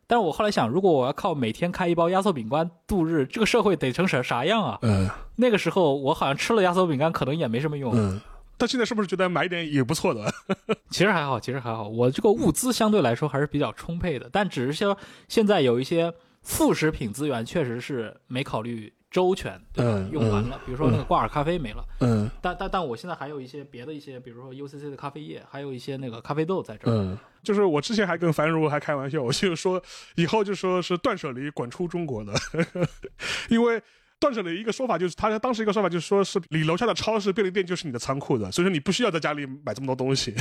[0.09, 4.79] 但是我后来想，如果我要靠每天开一包压缩饼干度日，这个社会得成啥啥样啊？
[4.81, 7.93] 嗯那个时候我好像吃了压缩饼干，可能也没什么用。
[7.95, 8.19] 嗯，
[8.57, 10.33] 但现在是不是觉得买一点也不错的？
[10.89, 14.97] 其实还好，其实还好，我这个物资相对来说还是比较充沛的，但只是说
[15.27, 19.91] 现在有一些副食品资源确实是没考虑周全，对吧？
[19.93, 26.93] 嗯用完了，比如说那个挂耳咖啡没了，嗯但但但我现在还有一些别的一些，比如说 UCC 的咖啡液，还有一些那个咖啡豆在这儿。
[26.93, 29.81] 嗯，就是我之前还跟樊如还开玩笑，我就说
[30.15, 32.33] 以后就说是断舍离滚出中国的，
[33.49, 33.81] 因为。
[34.19, 40.33] 断舍离一个说法就是，他当时一个说法就是说，是你楼下的超市、便利店就是你的仓库的，所以说你不需要在家里买这么多东西。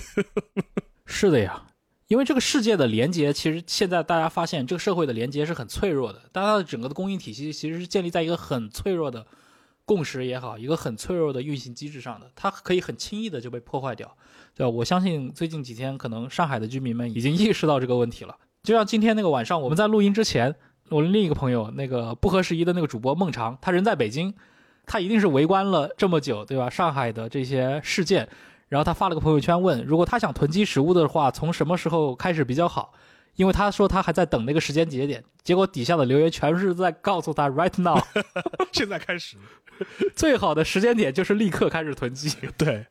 [1.04, 1.62] 是的呀，
[2.08, 9.26] 因为这个世界的连接，其实现在大家发现，这个社会的连接是很脆弱的，但它的整个的供应体系其实是建立在一个很脆弱的
[9.84, 14.16] 共识也好，一个很脆弱的运行机制上的，它可以很轻易的就被破坏掉，
[14.54, 14.70] 对吧？
[14.70, 18.36] 我相信最近几天，可能上海的居民们已经意识到这个问题了。
[18.62, 20.56] 就像今天那个晚上，我们在录音之前，
[20.88, 24.32] 我另一个朋友，那个不合时宜的那个主播孟尝，他人在北京，
[24.84, 26.70] 他一定是围观了这么久，对吧？
[26.70, 28.28] 上海的这些事件。
[28.68, 32.92] 然后他发了个朋友圈问，如果他想囤积食物的话，从什么时候开始比较好？
[33.36, 38.00] 因为他说他还在等那个时间节点，结果底下的留言全是在告诉他 right now，
[38.72, 39.36] 现在开始，
[40.16, 42.34] 最好的时间点就是立刻开始囤积。
[42.56, 42.86] 对，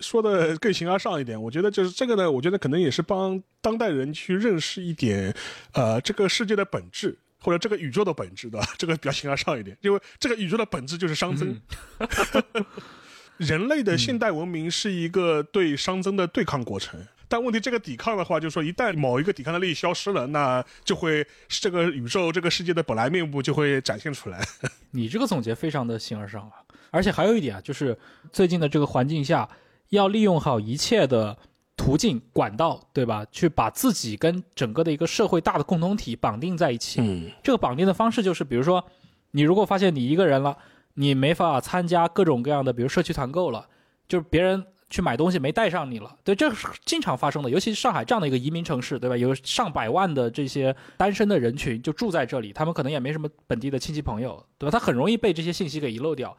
[0.00, 5.34] 说的更形而上一点，我觉得就是这个呢，我觉得可能也是帮当代人去认识一点，
[5.72, 7.18] 呃，这个世界的本质。
[7.40, 11.56] 或者这个宇宙的本质的， 这个比较形而上一点，因为这个宇宙的本质就是熵增。
[11.98, 12.66] 嗯
[13.38, 24.44] 人类的现代文明是一个对熵增的对抗过程，但问题这个抵抗的话，就是说一旦某一个抵抗的力消失了，那就会这个宇宙、这个世界的本来面目就会展现出来。
[24.90, 26.54] 你这个总结非常的形而上啊！
[26.90, 27.96] 而且还有一点啊，就是
[28.32, 29.48] 最近的这个环境下，
[29.90, 31.36] 要利用好一切的
[31.76, 33.24] 途径、管道，对吧？
[33.30, 37.00] 去把自己跟整个的一个社会大的共同体绑定在一起。
[37.00, 38.84] 嗯这个绑定的方式就是，比如说，
[39.30, 40.56] 你如果发现你一个人了。
[41.00, 43.68] 你没法参加各种各样的，比如社区团购了，
[44.08, 47.48] 就是别人去买东西没带上你了，对，这是经常发生的。
[47.48, 49.16] 尤其是上海这样的一个移民城市，对吧？
[49.16, 54.72] 有上百万的这些单身的人群就住在这里，他们可能也没什么本地的亲戚朋友，对吧？
[54.72, 56.36] 他很容易被这些信息给遗漏掉。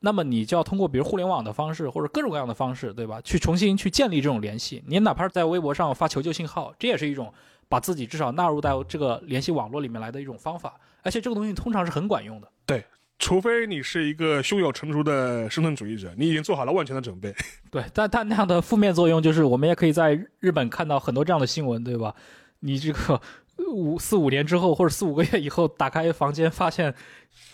[0.00, 3.20] 那么你就要通过比如互联网的方式或者各种各样的方式，对吧？
[3.22, 4.82] 去重新去建立这种联系。
[4.86, 7.32] 你哪怕是在微博上发求救信号，这也是一种
[7.68, 10.74] 把自己至少纳入到这个联系网络里面来的一种方法。
[11.02, 12.48] 而且这个东西通常是很管用的。
[12.66, 12.84] 对。
[13.20, 17.34] 除非你是一个胸有成竹的生存主义者，你已经做好了万全的准备。
[17.68, 22.14] 对，但但那样的负面作用就是，我们也可以在日本看到很多这样的新闻，对吧？
[22.60, 23.20] 你这个
[23.66, 26.94] 五四五年之后，或者四五个月以后，打开房间发现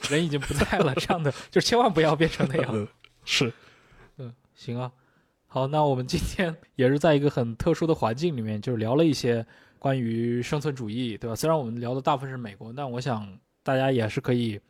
[0.08, 2.88] 人已经不在了，这样的就千万不要变成那样。
[3.24, 3.52] 是，
[4.18, 4.92] 嗯，行啊，
[5.46, 9.46] 好，那我们今天也是在一个很特殊的环境里面，就是聊了一些
[9.78, 11.34] 关于生存主义，对吧？
[11.34, 14.60] 虽然我们聊的大部分是美国，但我想大家也是可以。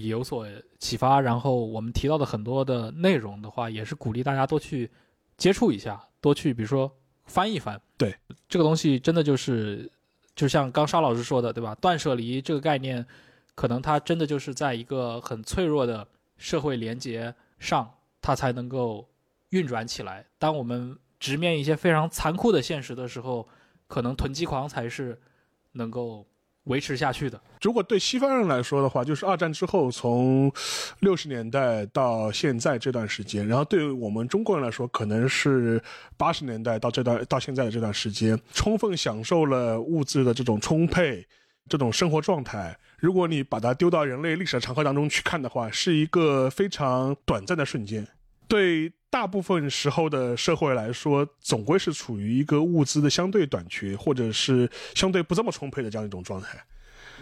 [0.00, 0.46] 有所
[0.78, 4.88] 启发，然后我们提到的很多的内容的话，也是鼓励大家多去
[5.36, 6.88] 接触一下，多去比如说
[7.24, 7.80] 翻一翻。
[7.98, 8.14] 对，
[8.48, 9.90] 这个东西真的就是，
[10.34, 11.74] 就像刚沙老师说的，对吧？
[11.76, 13.04] 断舍离这个概念，
[13.54, 16.06] 可能它真的就是在一个很脆弱的
[16.36, 19.08] 社会连接上，它才能够
[19.50, 20.26] 运转起来。
[20.38, 23.48] 当我们直面一些非常残酷的现实的时候，
[23.86, 25.20] 可能囤积狂才是
[25.72, 26.26] 能够。
[26.64, 27.40] 维持下去的。
[27.60, 30.52] 如果对西方人来说的话，就是二战之后从
[31.00, 35.82] 六十年代到现在这段时间，然后对我们中国人来说，可能是
[36.16, 41.26] 八十年代到这段到现在的这段时间，充分享受了物质的这种充沛，
[41.68, 42.76] 这种生活状态。
[42.98, 48.06] 如果你把它丢到人类历史的长河当中去看的话，是一个非常短暂的瞬间。
[48.46, 56.58] 对大部分时候的社会来说，总归是处于一个物资的相对短缺，或者是相对不这么充沛的这样一种状态。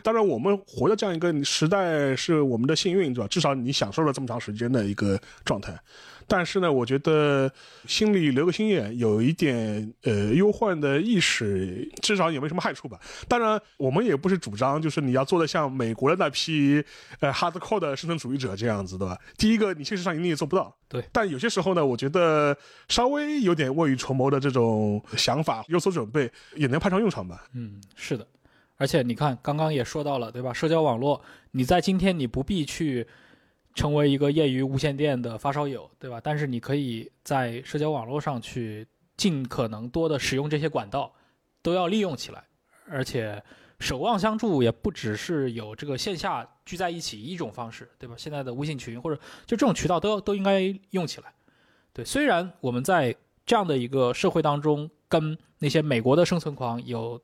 [0.03, 3.29] 当然，我们活的这样一个时代是我们的幸运，对吧？
[3.29, 5.79] 至少你享受了这么长时间的一个状态。
[6.27, 7.51] 但是呢，我觉得
[7.89, 13.01] 心里留个心眼，有一点呃忧患的意识，至少也没什么害处吧。
[13.27, 16.81] 当然，我们也不是主张就是你要做的像美国的那批
[17.19, 19.19] 呃 hardcore 的生存主义者这样子，对吧？
[19.37, 20.73] 第一个，你现实上一定也做不到。
[20.89, 21.05] 对。
[21.11, 22.57] 但有些时候呢，我觉得
[22.89, 27.45] 稍微有点未雨绸缪的这种想法，有所准备，也能派上用场吧。
[27.55, 28.25] 嗯，是的。
[28.81, 30.55] 而且你看，刚刚也说到了，对吧？
[30.55, 31.21] 社交网络，
[31.51, 33.07] 你在今天你不必去
[33.75, 36.19] 成为一个业余无线电的发烧友，对吧？
[36.19, 38.87] 但是你可以在社交网络上去
[39.19, 41.13] 尽可能多的使用这些管道，
[41.61, 42.43] 都要利用起来。
[42.89, 43.43] 而且
[43.81, 48.15] 守望相助也不只是有这个线下聚在一起一种方式，对吧？
[48.17, 51.31] 现在的微信群或者就这种渠道都都应该用起来。
[51.93, 53.15] 对，虽然我们在
[53.45, 57.21] 这样的一个社会当中，跟那些美国的生存狂有。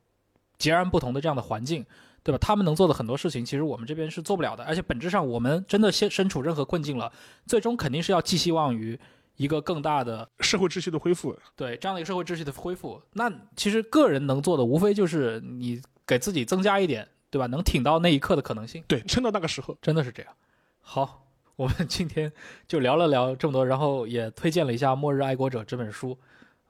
[0.59, 1.85] 截然不同的这样的环境，
[2.23, 2.39] 对吧？
[2.39, 4.65] 他们能做的很多事情，其实我们这边是做不了的。
[4.65, 7.13] 而且本质上，我们真的先身处任何困境了，
[7.47, 8.99] 最终肯定是要寄希望于
[9.37, 11.39] 一个更大的社会秩序的恢复。
[11.55, 17.47] 对这样的一个社会秩序的恢复，那其实个人能做的，无非就是你给自己增加一点，对吧？
[17.47, 18.83] 能挺到那一刻的可能性。
[18.89, 20.33] 对，撑到那个时候，真的是这样。
[20.81, 21.27] 好，
[21.57, 22.33] 我们今天
[22.67, 26.17] 就聊了聊这么多，然后也推荐了一下《末日爱国者》这本书，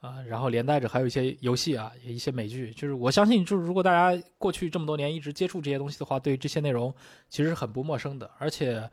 [0.06, 2.70] 啊、然后连带着还有一些游戏啊，一些美剧。
[2.72, 6.94] 就是我相信，就是如果大家过去这么多年一直接触这些东西的话，对这些内容
[7.28, 8.30] 其实是很不陌生的。
[8.38, 8.88] 而且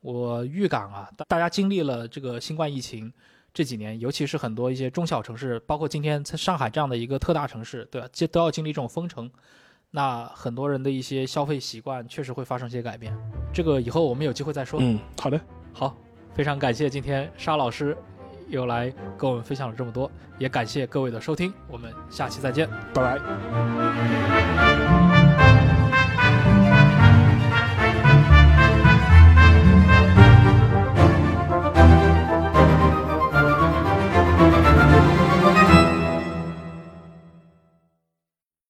[0.00, 3.12] 我预感啊，大大家经历了这个新冠疫情
[3.52, 8.08] 这几年，尤其是很多一些中小城市，包括今天在上海这样的一个特大城市，对吧？
[8.12, 9.30] 这都要经历这种封城。
[9.90, 13.16] 那很多人的一些消费习惯确实会发生一些改变，
[13.52, 14.80] 这个以后我们有机会再说。
[14.82, 15.40] 嗯，好的，
[15.72, 15.96] 好，
[16.34, 17.96] 非常感谢今天沙老师
[18.48, 22.68] 又来跟我们分享了这么多，也感谢各位的收听，我们下期再见。
[22.92, 24.33] 拜拜。